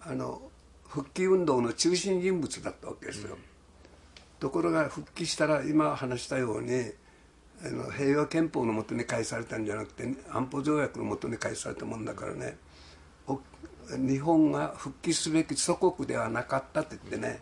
[0.00, 0.40] あの
[0.86, 3.36] 復帰運動の中心人物だったわけですよ、
[4.38, 6.92] ところが復帰したら今話したように
[7.64, 12.56] あの平和憲法のもとに返されたんじゃなくて安保条約のもとに返されたもんだからね
[13.96, 17.40] 日本が復帰すべき祖国ではなかったって言ってね、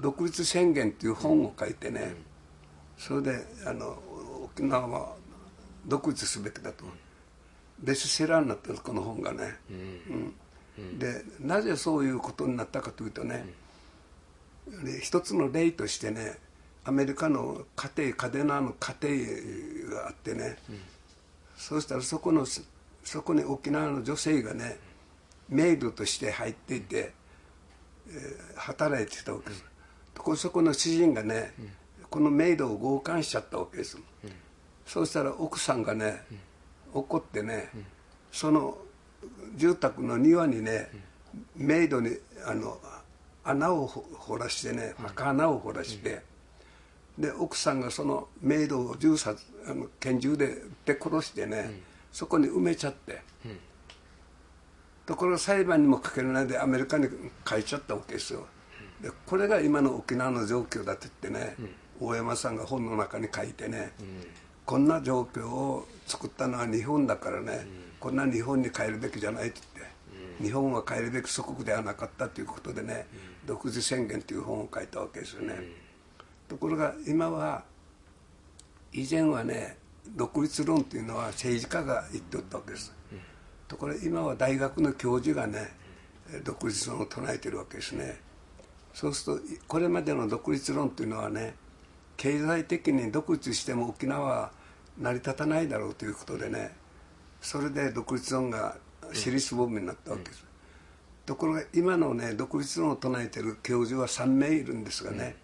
[0.00, 2.14] 独立宣言っていう本を書いてね、
[2.98, 3.98] それであの
[4.44, 5.14] 沖縄は
[5.86, 6.84] 独立すべきだと、
[7.80, 9.56] ベストセラーになったんですこの本がね、
[10.78, 10.98] うん。
[10.98, 13.44] でなぜそういうことになったかというとね、
[14.84, 16.38] で一つの例としてね
[16.84, 18.94] アメリカの家庭カデナの家
[19.88, 20.56] 庭があってね、
[21.56, 22.46] そうしたらそこの
[23.04, 24.78] そこに沖縄の女性がね
[25.48, 27.12] メイドとして入っていて、
[28.08, 29.64] えー働いてたわけです、
[30.14, 31.52] とこそこの主人がね、
[32.10, 33.98] このメイドを強姦しちゃったわけです、
[34.86, 36.22] そうしたら奥さんがね、
[36.94, 37.70] 怒ってね、
[38.30, 38.78] その
[39.56, 40.90] 住宅の庭にね、
[41.56, 42.78] メイドにあの
[43.44, 46.22] 穴を掘らしてね墓穴を掘らして、
[47.18, 51.80] で奥さんがそのメイドを銃殺あの拳銃で撃って殺してね、
[52.12, 53.22] そこに埋めちゃって、
[55.06, 57.08] ところが裁判にもかけられないでアメリカに
[57.44, 58.46] 帰っちゃったわけですよ。
[59.00, 61.56] でこれが今の沖縄の状況だって言ってね、
[61.98, 63.92] 大山さんが本の中に書いてね、
[64.64, 67.66] こんな状況を作ったのは日本だからね、
[67.98, 69.88] こんな日本に帰るべきじゃないって言っ
[70.38, 73.06] て、日本は帰るべき祖国ではなかったということでね、
[73.44, 75.56] 独自宣言という本を書いたわけですよね、
[76.48, 77.64] ところが今は
[78.92, 79.78] 以前はね
[80.16, 82.92] 独立論というのは政治家が言っておったわけです、
[83.68, 85.68] ところが今は大学の教授がね
[86.44, 88.20] 独立論を唱えてるわけですね。
[88.92, 91.54] そうするとこれまでの独立論というのはね
[92.16, 94.52] 経済的に独立しても沖縄は
[94.98, 96.74] 成り立たないだろうということでね
[97.40, 98.76] それで独立論が
[99.12, 100.44] 私立ボムになったわけです、
[101.26, 105.36] ところが今のね独立論を唱えてる教授は3名いるんですがね、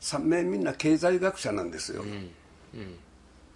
[0.00, 2.04] 3名みんな経済学者なんですよ、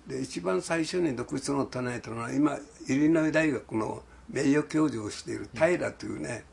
[0.06, 6.44] で一番最初に独立論を唱えたのは今イリノイ大学の名誉教授をしている平というね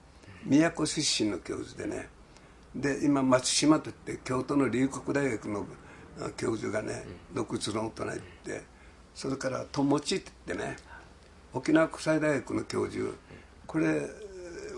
[0.46, 2.10] 宮古出身の教授でね
[2.76, 5.66] で今松島といって京都の龍谷大学の
[6.38, 8.62] 教授がね独立論を唱えてて
[9.14, 10.78] それから友知って言ってね
[11.54, 13.12] 沖縄国際大学の教授
[13.68, 14.00] これ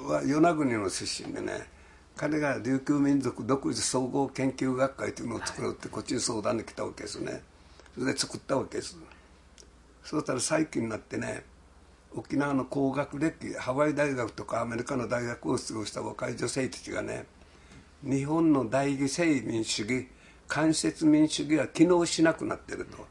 [0.07, 1.67] は与那国の出身でね
[2.15, 7.41] 彼が琉球民族独自総合研究学会というのを作ろうってこっちに相談に来たわけですね。
[7.93, 8.97] それで作ったわけです。
[10.03, 11.45] そうしたら最近になってね
[12.15, 17.25] 沖縄の高学歴ハワイ大学とかアメリカの大学を卒業した若い女性たちがね
[18.03, 20.07] 日本の代議制民主主義
[20.47, 23.07] 間接民主主義は機能しなくなってると。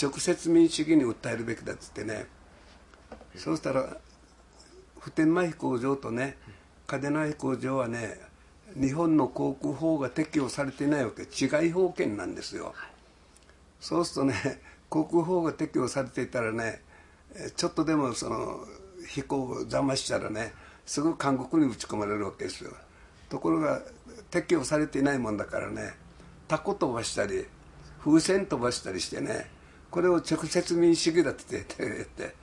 [0.00, 2.26] 直接民主主義に訴えるべきだっつってね。
[3.36, 3.98] そうしたら
[4.98, 6.38] 普天間飛行場とね
[6.86, 8.18] 嘉手納飛行場はね
[8.74, 11.22] 日本の航空法が適用されていないわけ。
[11.22, 12.74] 違い法権なんですよ、
[13.80, 16.82] そうするとね航空法が適用されていたらね
[17.56, 18.64] ちょっとでもその
[19.08, 20.52] 飛行を邪魔したらね
[20.84, 22.72] すぐ韓国に撃ち込まれるわけですよ。
[23.28, 23.80] ところが
[24.30, 25.94] 適用されていないもんだからね
[26.48, 27.46] タコ飛ばしたり
[28.00, 29.48] 風船飛ばしたりしてね
[29.90, 32.34] これを直接民主主義だって言って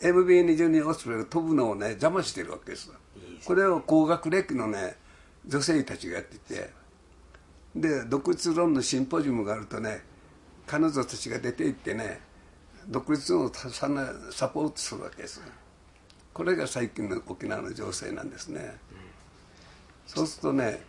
[0.00, 2.90] MB22 オスプレイが飛ぶのをね邪魔してるわけです
[3.44, 4.96] これを高学歴のね
[5.46, 6.86] 女性たちがやってて。
[7.76, 10.02] で独立論のシンポジウムがあるとね
[10.66, 12.20] 彼女たちが出て行ってね
[12.88, 15.40] 独立をサポートするわけです。
[16.32, 18.76] これが最近の沖縄の情勢なんですね、
[20.06, 20.82] そうするとね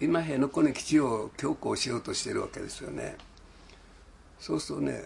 [0.00, 3.16] 今辺野古に基地を強行しようとしてるわけですよね。
[4.38, 5.04] そうするとね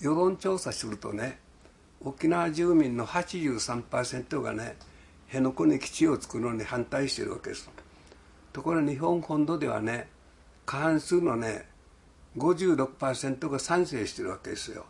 [0.00, 1.38] 世論調査するとね
[2.00, 4.76] 沖縄住民の83%がね
[5.26, 7.70] 辺野古に基地を作るのに反対してるわけです。
[8.52, 10.08] ところが日本本土ではね
[10.66, 11.66] 過半数のね
[12.36, 14.86] 56%が賛成してるわけですよ。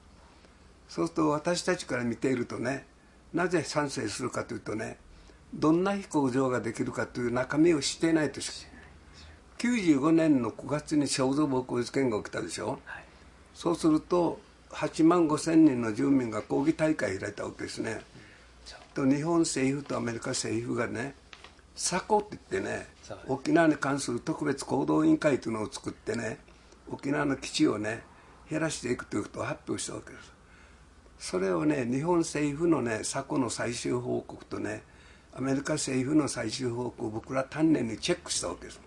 [0.89, 2.87] そうすると私たちから見ているとね
[3.35, 4.97] なぜ賛成するかというとね
[5.55, 8.67] どんな飛行場ができるかという中身を知っていないとし
[9.59, 13.05] 95年の9月に肖像暴行事件が起きたでしょ、はい、
[13.55, 18.01] そうすると8万5千人の住民が抗議大会を開いたわけですね、
[18.97, 21.15] うん、と日本政府とアメリカ政府がね
[21.77, 22.87] SACO って言ってね
[23.27, 26.39] 沖縄に関する特別行動委員会というのを作ってね
[26.91, 28.03] 沖縄の基地をね
[28.51, 30.33] 減らしていくということを発表したわけです。
[31.19, 34.83] それをね日本政府のね過去の最終報告とね
[35.35, 38.81] アメリカ政府の最終報告を僕ら丹念にチェックしたわけです。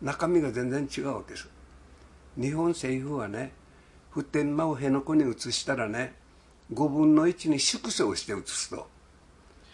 [0.00, 1.48] 中身が全然違うわけです。
[2.40, 3.52] 日本政府はね
[4.10, 6.14] 普天間を辺野古に移したらね
[6.72, 8.88] 5分の1に縮小して移すと。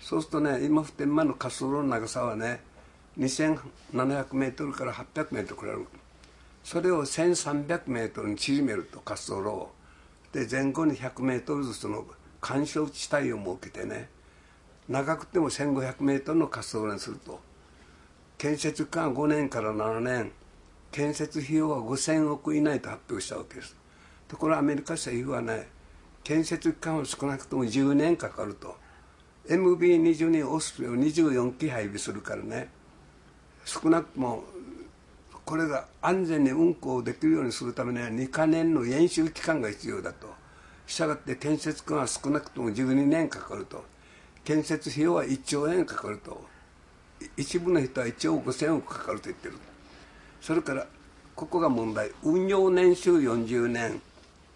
[0.00, 2.60] そうするとね今普天間の滑走路の長さはね
[3.18, 5.86] 2700メートルから800メートルくらいある
[6.64, 9.70] それを1300メートルに縮めると滑走路を。
[10.32, 12.04] で前後に100メートルずつの
[12.40, 14.10] 干渉地帯を設けてね
[14.88, 17.40] 長くても1500メートルの滑走路にすると。
[18.36, 20.32] 建設期間5年から7年。
[20.90, 23.76] 建設費用は5000億以内と発表したわけです。
[24.26, 25.68] ところがアメリカ政府はね
[26.24, 28.76] 建設期間は少なくとも10年かかると。
[29.48, 32.68] MB22 オスプレイを24機配備するからね
[33.64, 34.44] 少なくとも
[35.48, 40.28] これが安全に運行できるようにするためには2か年の演習期間が必要だと。
[40.86, 43.82] したがって建設期間は少なくとも12年かかると。
[44.44, 46.44] 建設費用は1兆円かかると。
[47.38, 49.54] 一部の人は1億5000億かかると言ってる
[50.42, 50.86] それから
[51.34, 52.10] ここが問題。
[52.22, 54.02] 運用年数40年。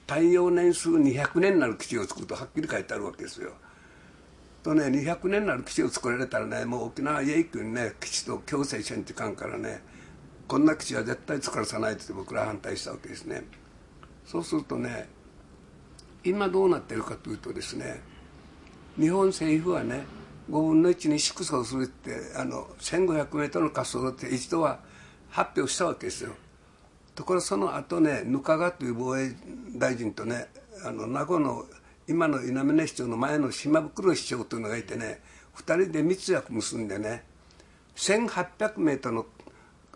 [0.06, 3.52] 耐用年数200年になる基地を作るとはっきり書いてあるわけですよ。
[4.62, 9.80] とね200年になる基地を作られたらねもう沖縄家行くにね基地と共生せんってかんからね
[10.48, 13.42] こんな基地は絶対作らさないって僕ら反対したわけですね。
[14.26, 15.08] そうするとね
[16.24, 18.00] 今どうなってるかというとですね
[18.98, 20.04] 日本政府はね
[20.50, 24.80] 5分の1に縮小するってあの 1500m の滑走路って一度は
[25.30, 26.32] 発表したわけですよ。
[27.14, 29.34] ところその後ねぬかがという防衛
[29.76, 30.48] 大臣とね
[30.84, 31.64] あの名護の
[32.08, 35.20] 今の稲峰市長の前の島袋市長というのがいてね
[35.56, 37.24] 2人で密約結んでね
[37.96, 39.26] 1800m の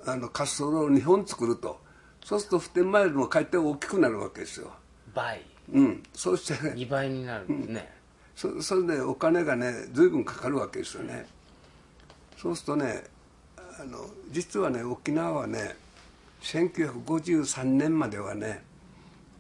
[0.07, 1.81] あの滑走路を2本作ると。
[2.25, 4.73] そうすると普天間よりも海底大きくなるわけですよ。
[5.15, 5.43] 倍。
[5.73, 6.03] うん。
[6.13, 6.75] そうしてね。
[6.75, 7.93] 2倍になるんですね、
[8.35, 11.27] そそれでお金がね随分かかるわけですよね。
[12.37, 13.05] そうするとね
[13.81, 15.77] あの実はね沖縄はね
[16.43, 18.63] 1953年まではね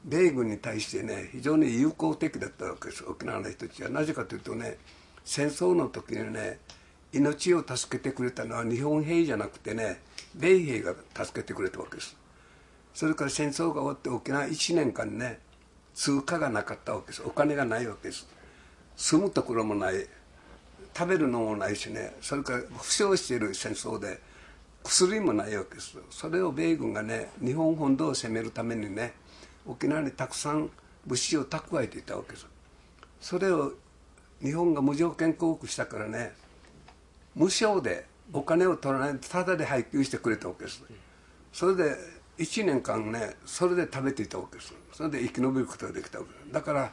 [0.04, 3.90] 米軍に対してね非常に友好的だったわけです沖縄の人たちは。
[3.90, 4.78] なぜかというとね
[5.24, 6.58] 戦争の時にね
[7.12, 10.00] 命を助けてくれたのは日本兵じゃなくてね
[10.34, 12.16] 米兵が助けてくれたわけです。
[12.94, 15.38] それから戦争が終わって沖縄1年間ね
[15.94, 17.22] 通貨がなかったわけです。
[17.24, 18.26] お金がないわけです。
[18.96, 20.06] 住むところもない。
[20.96, 22.14] 食べるのもないしね。
[22.22, 24.18] それから負傷している戦争で
[24.82, 25.98] 薬もないわけです。
[26.10, 29.12] それを米軍がね日本本土を攻めるためにね
[29.66, 30.70] 沖縄にたくさん
[31.04, 32.46] 物資を蓄えていたわけです。
[33.20, 33.72] それを
[34.42, 36.32] 日本が無条件降伏したからね
[37.36, 40.82] 無償でお金を取らないでタダで配給してくれたわけです。
[41.52, 41.96] それで
[42.38, 44.74] 1年間ねそれで食べていたわけです。
[44.92, 46.52] それで生き延びることができたわけです。
[46.52, 46.92] だから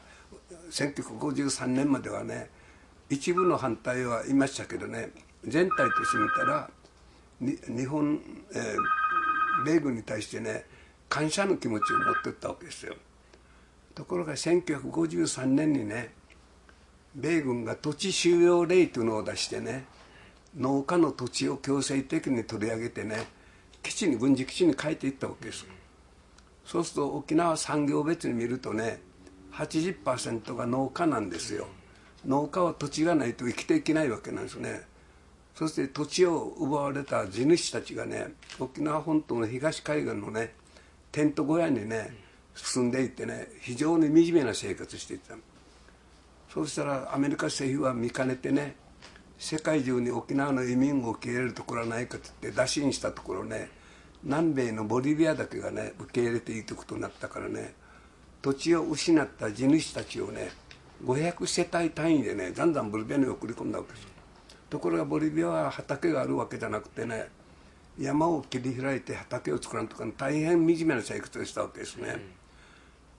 [0.70, 2.50] 1953年まではね
[3.08, 5.10] 一部の反対はいましたけどね
[5.46, 6.70] 全体としてみたら
[7.40, 8.20] 日本、
[8.54, 10.66] えー、米軍に対してね
[11.08, 12.94] 感謝の気持ちを持っていったわけですよ。
[13.94, 16.12] ところが1953年にね
[17.14, 19.84] 米軍が土地収容令というのを出してね
[20.56, 23.26] 農家の土地を強制的に取り上げてね
[23.82, 25.66] 基地に軍事基地に変えていったわけです。
[26.64, 29.00] そうすると沖縄産業別に見るとね
[29.52, 31.66] 80%が農家なんですよ。
[32.24, 34.82] 農家は土地がないと生きていけないわけなんですね。
[35.54, 40.54] そして土地を奪われた地主たちがね沖縄本島の東海岸のね
[41.12, 42.16] テント小屋にね
[42.54, 45.34] 住んでいてね非常に惨めな生活していた。
[46.52, 48.76] そうしたらアメリカ政府は見かねてね
[49.38, 53.68] 世界中に沖縄の移民を受け入れるところはないかって言って打診したところね
[54.22, 57.74] 南米のボリビアだけがね受け入れていいということになったからね
[58.40, 60.50] 土地を失った地主たちをね
[61.04, 64.06] 500世帯単位でねだんだんボリビアに送り込んだわけです
[64.70, 67.28] ところがボリビアは畑があるわけじゃなくてね
[67.98, 72.20] 山を切り開いて畑を作らんとか、大変惨めな生活をしたわけですね、うん、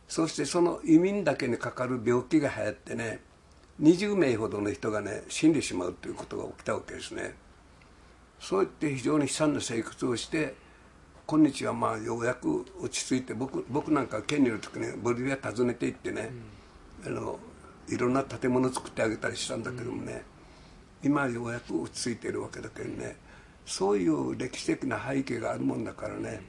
[0.08, 3.20] そしてその移民だけにかかる病気が流行ってね
[3.82, 7.36] 20名ほどの人がね死んでしまうということが起きたわけですね。
[8.40, 10.56] そうやって非常に悲惨な生活をして
[11.28, 16.30] 今日はまあようやく落ち着いて僕僕なんか県にいる時にボリビア訪ねて行ってね、
[17.06, 17.40] うん、あの
[17.90, 20.24] いろんな建物作ってあげたりしたんだけどもね、
[21.04, 23.18] うん、今ようやく落ち着いているわけだけどね
[23.66, 26.42] そういう歴史的な背景があるもんだからね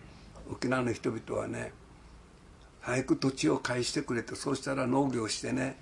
[0.50, 1.72] 沖縄の人々はね
[2.80, 5.76] 早く土地を返してくれとそうしたら農業してね、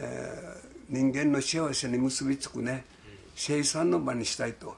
[0.00, 2.84] えー、人間の幸せに結びつくね
[3.34, 4.76] 生産の場にしたいと、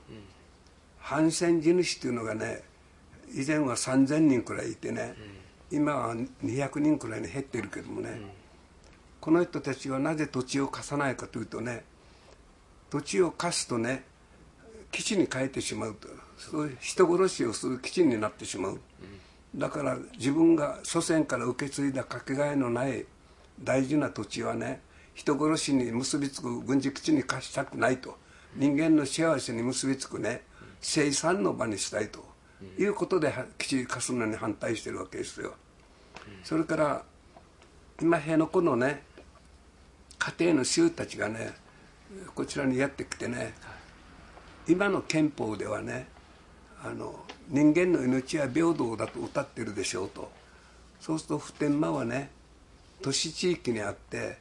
[0.99, 2.63] 反戦地主っていうのがね
[3.33, 5.15] 以前は3,000人くらいいてね、
[5.71, 8.21] 今は200人くらいに減ってるけどもね、
[9.21, 11.85] この人たちはなぜ土地を貸さないかというとね
[12.91, 14.05] 土地を貸すとね
[14.91, 16.09] 基地に変えてしまうと。
[16.41, 18.81] そういう人殺しをする基地になってしまう、
[19.55, 23.05] だから自分が祖先から受け継いだかけがえのない
[23.63, 24.81] 大事な土地はね
[25.15, 28.17] 人殺しに結びつく軍事基地に貸したくないと。
[28.57, 30.43] 人間の幸せに結びつくね。
[30.81, 32.31] 生産の場にしたいと。
[32.79, 35.55] いうことで基地貸すのに反対してるわけですよ。
[36.45, 37.05] それから
[38.01, 39.03] 今辺野古のね
[40.19, 41.53] 家庭の衆たちがね
[42.35, 43.55] こちらにやってきてね
[44.69, 46.09] 今の憲法ではね
[46.83, 50.31] あの人間の命は平等だと歌ってるでしょうと。
[51.01, 52.31] そうすると普天間はね
[53.01, 54.39] 都市地域にあって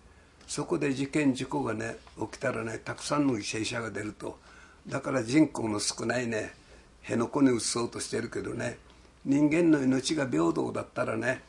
[0.49, 4.39] そこで事件事故がね起きたらねたくさんの犠牲者が出ると。
[4.87, 6.53] だから人口の少ないね
[7.03, 8.79] 辺野古に移そうとしてるけどね
[9.23, 11.43] 人間の命が平等だったらね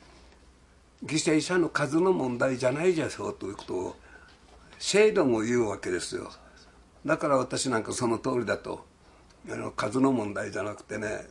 [1.03, 3.97] 犠牲者の数の問題じゃないじゃそうということを
[4.79, 6.31] 制度も言うわけですよ。
[7.07, 8.85] だから私なんかその通りだと。
[9.51, 11.27] あの数の問題じゃなくてね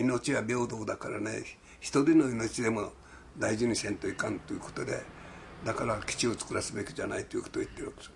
[0.00, 1.44] 命は平等だからね
[1.78, 2.90] 一人の命でも
[3.38, 5.15] 大事にせんといかんということで。
[5.64, 8.10] だから基地を作らすべきじゃないということを言ってるわけです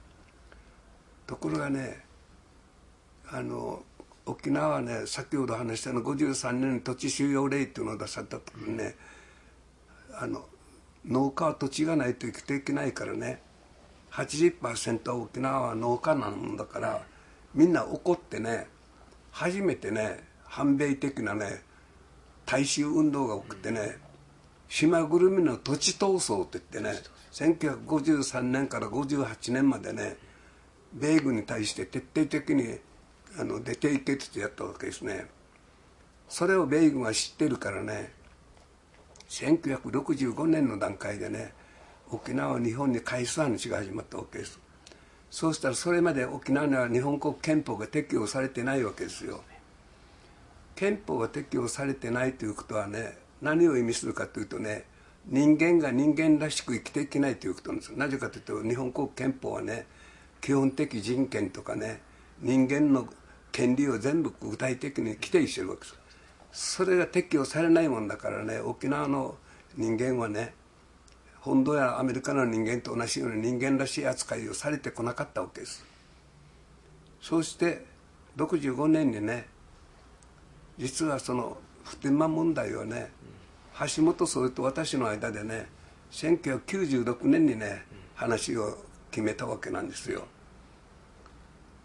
[1.26, 2.04] ところがね
[3.30, 3.82] あの
[4.26, 8.96] 沖縄はね先ほど話したの53年に土地収容令っていうのを出された時にね
[10.14, 10.44] あの
[11.06, 13.40] 農家は土地がないと生きていけないからね
[14.12, 17.02] 80%は沖縄は農家なんだから
[17.54, 18.66] みんな怒ってね
[19.30, 21.62] 初めてね反米的なね
[22.44, 23.98] 大衆運動が起きてね
[24.68, 30.16] 島ぐるみの土地闘争って言ってね1953年から58年までね
[30.92, 32.78] 米軍に対して徹底的に
[33.38, 35.26] あの出ていけってやったわけですね。
[36.28, 38.12] それを米軍は知ってるからね
[39.28, 41.52] 1965年の段階でね
[42.10, 44.58] 沖縄を日本に返す話が始まったわけです。
[45.30, 49.42] そうしたらそれまで沖縄には日本国憲法が適用されてないわけですよ。
[50.74, 54.84] 憲法が適用されてないということはね何を意味するかというとね
[55.26, 59.86] 人間が人間らしく生きていけないということなんですなぜかというと日本国憲法はね
[60.40, 62.00] 基本的人権とかね
[62.40, 63.06] 人間の
[63.52, 66.00] 権利を全部具体的に規定してるわけです。
[66.52, 69.36] それが適用されないもんだからね沖縄の
[69.76, 70.54] 人間はね
[71.40, 75.84] 本土やアメリカの人間と同じように人間らしい扱いをされてこなかったわけです。
[77.20, 77.84] そうして
[78.36, 79.46] 65年にね
[80.78, 83.10] 実はその普天間問題をね
[83.86, 85.66] 橋本総理と私の間でね
[86.10, 88.76] 1996年にね話を
[89.10, 90.26] 決めたわけなんですよ。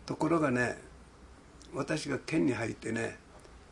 [0.06, 0.78] ところがね
[1.74, 3.18] 私が県に入ってね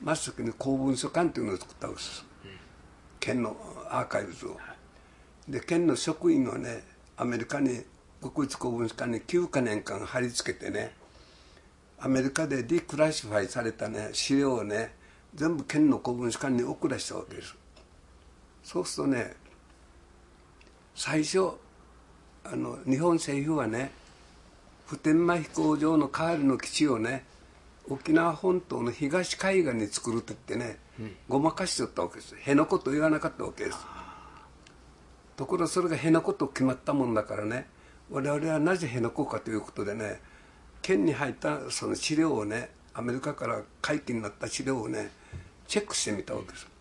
[0.02, 2.26] 真っ先に公文書館というのを作ったわけです。
[3.20, 3.58] 県の
[3.90, 4.58] アーカイブズを。
[5.48, 6.84] で県の職員をね
[7.18, 7.82] アメリカに
[8.22, 10.94] 国立公文書館に9か年間貼り付けてね
[12.00, 14.96] アメリカで declassify されたね資料をね
[15.36, 17.63] 全部県の公文書館に送らしたわけです。
[18.64, 19.34] そうするとね
[20.96, 21.52] 最初
[22.46, 23.92] あの日本政府はね
[24.86, 27.26] 普天間飛行場の代わりの基地をね
[27.90, 33.78] 沖縄本島の東海岸に作ると言ってね、うん、ごまかしちゃったわけです辺野古と言わなかったわけです。
[35.36, 37.68] ところがそれが辺野古と決まったもんだからね
[38.12, 40.22] 我々はなぜ辺野古かということでね
[40.82, 45.12] 県に入ったその資料をねアメリカから回帰になった資料をね
[45.68, 46.73] チェックしてみたわけです。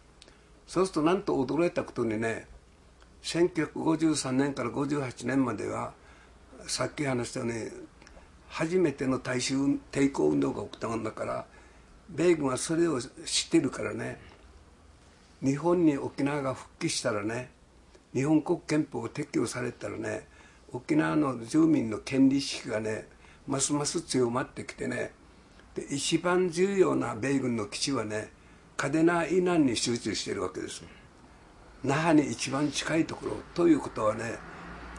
[0.67, 2.47] そうするとなんと驚いたことにね
[3.23, 5.93] 1953年から58年までは
[6.67, 7.71] さっき話したように
[8.49, 9.57] 初めての大衆
[9.91, 11.47] 抵抗運動が起きたもんだから
[12.11, 14.19] 米軍はそれを知ってるからね
[15.43, 17.51] 日本に沖縄が復帰したらね
[18.13, 20.27] 日本国憲法を適用されたらね
[20.73, 23.07] 沖縄の住民の権利意識がね
[23.47, 25.13] ますます強まってきてね
[25.75, 28.31] で一番重要な米軍の基地はね
[28.77, 30.83] 嘉手納以南に集中しているわけです
[31.85, 34.39] 那覇に一番近いところということはね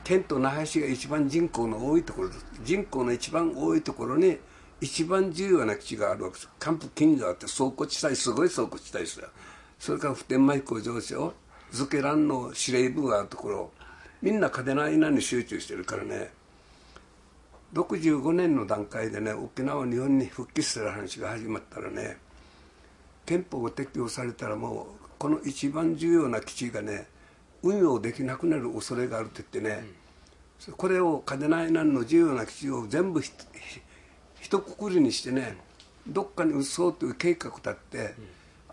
[0.03, 2.45] 県と那覇市が一番人口の多いところです。
[2.63, 4.37] 人口の一番多いところに
[4.81, 6.49] 一番重要な基地があるわけです。
[6.59, 9.29] キャンプ金座って倉庫地帯すごい倉庫地帯ですよ。
[9.79, 11.33] それから普天間飛行場所
[11.71, 13.71] 漬け蘭の司令部があるところ。
[14.21, 16.31] みんな嘉手納以南に集中してるからね。
[17.73, 22.17] 65年の段階でね沖縄日本に復帰する話が始まったらね
[23.25, 27.07] 憲法が適用されたらもうこの一番重要な基地がね
[27.61, 29.85] 運用できなくなる恐れがあるって言ってね、
[30.67, 33.31] うん、これを嘉手納以南の重要な基地を全部ひ
[34.49, 35.57] とくくりにしてね
[36.05, 38.13] どっかに移そうという計画だって、うん、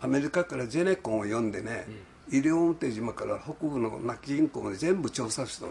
[0.01, 1.85] アメリカからゼネコンを呼んでね、
[2.29, 5.67] うん、西表島から北部の亡き銀行まで全部調査した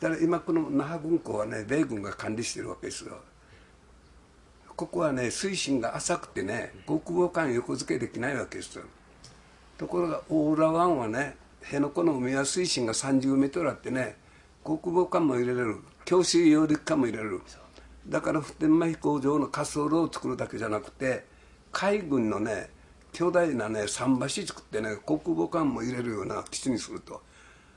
[0.00, 3.16] だから今この那覇軍港はね米軍が管理してるわけですよ。
[4.76, 8.84] ここはね水深が浅くてね国防艦横付けできないわけですよ。
[9.78, 14.16] ところが大浦湾はね辺野古の海は水深が30メートルあってね
[14.64, 15.78] 国防艦も入れれる。
[16.04, 17.40] 強襲揚陸艦も入れる。
[18.06, 21.24] だから普天間飛行場の滑走路を作るだけじゃなくて
[21.72, 22.68] 海軍のね
[23.12, 27.22] 巨大なね桟橋作ってね国防艦も入れるような基地にすると。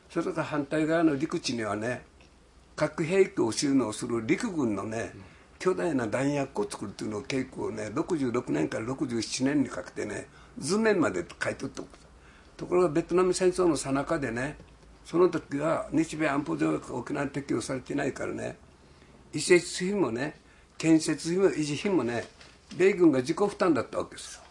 [0.09, 2.01] それから反対側の陸地にはね
[2.75, 5.11] 核兵器を収納する陸軍のね、
[5.60, 10.28] 巨大な弾薬庫を作るっていうのを稽古をね66年から67年にかけてね
[10.58, 11.84] 図面まで書いておった
[12.58, 14.58] ところがベトナム戦争のさなかでね
[15.05, 18.58] その時は日米安保条約が沖縄に適用されてないからね
[19.34, 20.36] 移設費もね
[20.78, 22.26] 建設費も維持費もね
[22.76, 24.41] 米軍が自己負担だったわけですよ。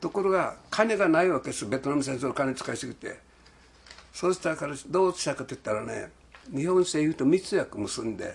[0.00, 1.64] ところが金がないわけです。
[1.64, 3.26] ベトナム戦争の金使いすぎて。
[4.16, 6.10] そうしたからどうしたかといったらね
[6.50, 8.34] 日本政府と密約結んで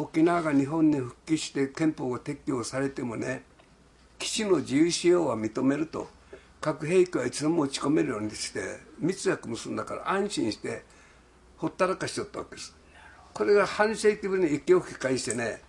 [0.00, 3.42] 沖縄が日本に復帰して憲法が適用されてもね
[4.16, 6.06] 基地の自由使用は認めると
[6.60, 8.60] 核兵器はいつでも持ち込めるようにして
[9.00, 10.84] 密約結んだから安心して
[11.56, 12.76] ほったらかしとったわけです。
[13.34, 15.62] これが半世紀ぶりに息を吹き返してね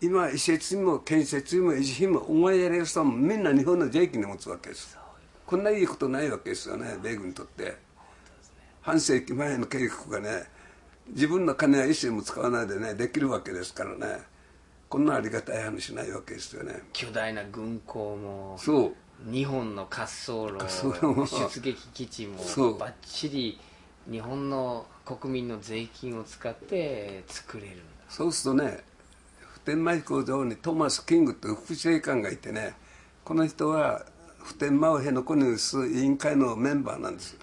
[0.00, 4.96] 今移設費も建設費も維持費も思いやれる人もみんな日本の税金で持つわけです。
[5.44, 7.76] こんないいことないわけですよね米軍にとって。
[8.80, 10.44] 半世紀前の計画がね
[11.08, 14.22] 自分の金は一銭も使わないでねできるわけですからね。
[14.88, 16.82] こんなありがたい話ないわけですよね。
[16.92, 18.94] 巨大な軍港もそう。
[19.30, 20.58] 日本の滑走路
[21.26, 23.58] 出撃基地もばっちり
[24.10, 28.80] 日本の国民の税金を使って作れるそうするとね
[29.38, 32.74] 普天間飛行場にトーマス・キングという副司令官がいてね
[33.24, 34.04] この人は
[34.42, 37.36] 普天間を辺野古に移す委員会のメンバーなんです。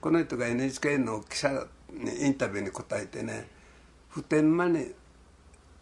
[0.00, 1.66] この人が NHK の記者
[2.04, 3.48] にインタビューに答えてね
[4.08, 4.92] 普天間に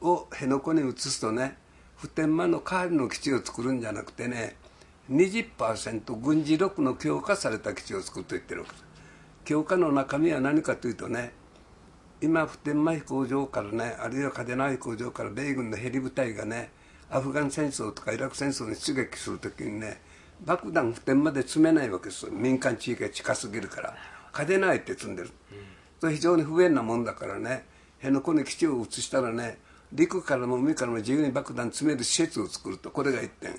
[0.00, 1.56] を辺野古に移すとね
[1.96, 4.56] 普天間の代わりの基地を作るんじゃなくてね
[5.10, 8.84] 20%軍事力の強化された基地を作ると言ってるわけです。
[9.44, 11.32] 強化の中身は何かというとね
[12.20, 16.70] 今普天間飛行場からねあるいは嘉手納飛行場から米軍のヘリ部隊がね
[17.10, 20.02] アフガン戦争とかイラク戦争に出撃するときにね
[20.44, 22.26] 爆弾普天間で積めないわけです。
[22.26, 23.96] よ民間地域が近すぎるから。
[24.32, 25.58] 嘉手納って積んでる、うん、
[26.00, 27.64] 非常に不便なもんだからね。
[27.98, 29.58] 辺野古に基地を移したらね
[29.92, 32.90] 陸からも海からも自由に爆弾詰める施設を作ると。
[32.90, 33.58] これが1点。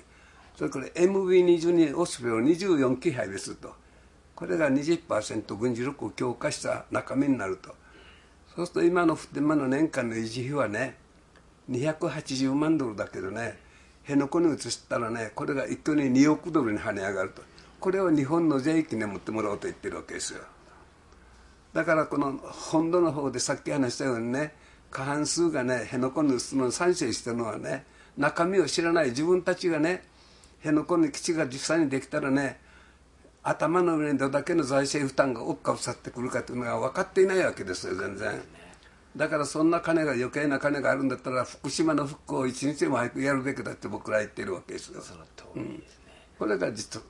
[0.56, 3.74] それから MV22 オスプレイを24機配備すると。
[4.34, 7.74] これが20%軍事力を強化した中身になると。
[8.54, 10.96] そうすると今の普天間の年間の維持費はね
[11.70, 13.58] 280万ドルだけどね
[14.02, 17.42] 辺野古に移したらねこれが一挙に2億ドルに跳ね上がると。
[17.78, 20.40] これを日本の税金で持ってもらおうと言ってるわけですよ。
[21.72, 24.54] だからこの本土の方でさっき話したようにね
[24.90, 27.84] 過半数がね辺野古に移すのに賛成してるのはね
[28.16, 30.02] 中身を知らない自分たちがね
[30.58, 32.58] 辺野古に基地が実際にできたらね
[33.42, 38.42] 頭の上にどれだけの財政負担が大っかぶさってくるかというのが分かっていないわけですよ全然。
[39.16, 45.00] だからそんな金が余計な金があるんだったら福島の復興を一日でも早くやるべきだって僕ら言ってるわけですよ。
[45.00, 46.04] その通りですね、
[46.38, 47.00] うん、これが実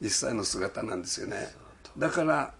[0.00, 1.48] 実際の姿なんですよね。
[1.96, 2.52] だから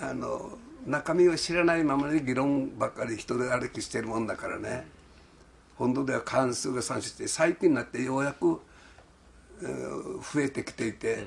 [0.00, 4.86] あの中身を知らないままに議論ばっかり人で歩きしてるもんだからね。
[5.76, 8.60] 本土では過半数が賛成して最近になってようやく、
[9.62, 11.26] えー増えてきていて、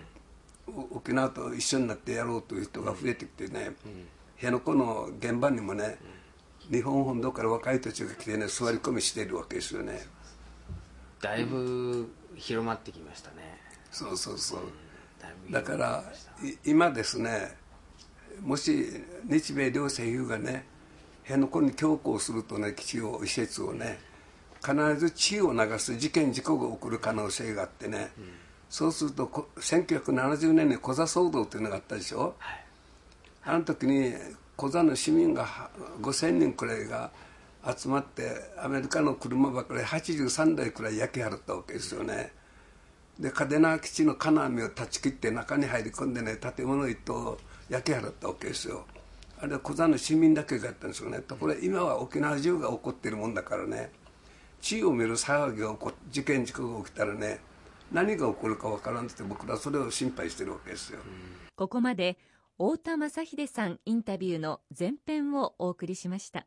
[0.68, 3.72] お沖縄と一緒になってやろうという人が増えてきてね、
[4.38, 5.98] 辺野古の現場にもね、
[6.72, 10.02] 日本本土から若い人たちが来てね座り込みしているわけですよね。
[11.22, 13.60] だいぶ広まってきましたね。
[13.92, 14.60] そうそうそう、
[15.52, 16.04] だから
[16.44, 17.58] い今ですね
[18.44, 18.86] もし
[19.26, 20.66] 日米両政府がね
[21.24, 24.00] 辺野古に強行するとね基地を施設をね
[24.66, 28.12] 必ず血を流す事件事故が起こる可能性があってね、
[28.70, 32.64] そうするとこ1970年にコザ騒動っていうのがあったでしょ、はい。
[33.46, 34.14] あの時に
[34.58, 35.70] コザの市民がは
[36.02, 37.12] 5000人くらいが
[37.78, 42.34] 集まってアメリカの車ばかり83台くらい焼き払ったわけですよね。
[43.18, 47.38] で嘉手納基地の金網を断ち切って中に入り込んでね建物一棟を
[47.70, 48.86] 焼き払ったわけですよ。
[49.40, 51.20] あれは小座の市民だけだったんですよね。
[51.20, 53.92] ところが今は沖縄中が起こってるもんだからね。
[54.62, 57.40] 地位を見る騒ぎが起こ事件事故が起きたらね
[57.94, 61.00] 何が起こるかわからんって僕らそれを心配してるわけですよ、
[61.56, 62.18] ここまで
[62.58, 66.46] 太田正秀さんインタビューの前編をお送りしました。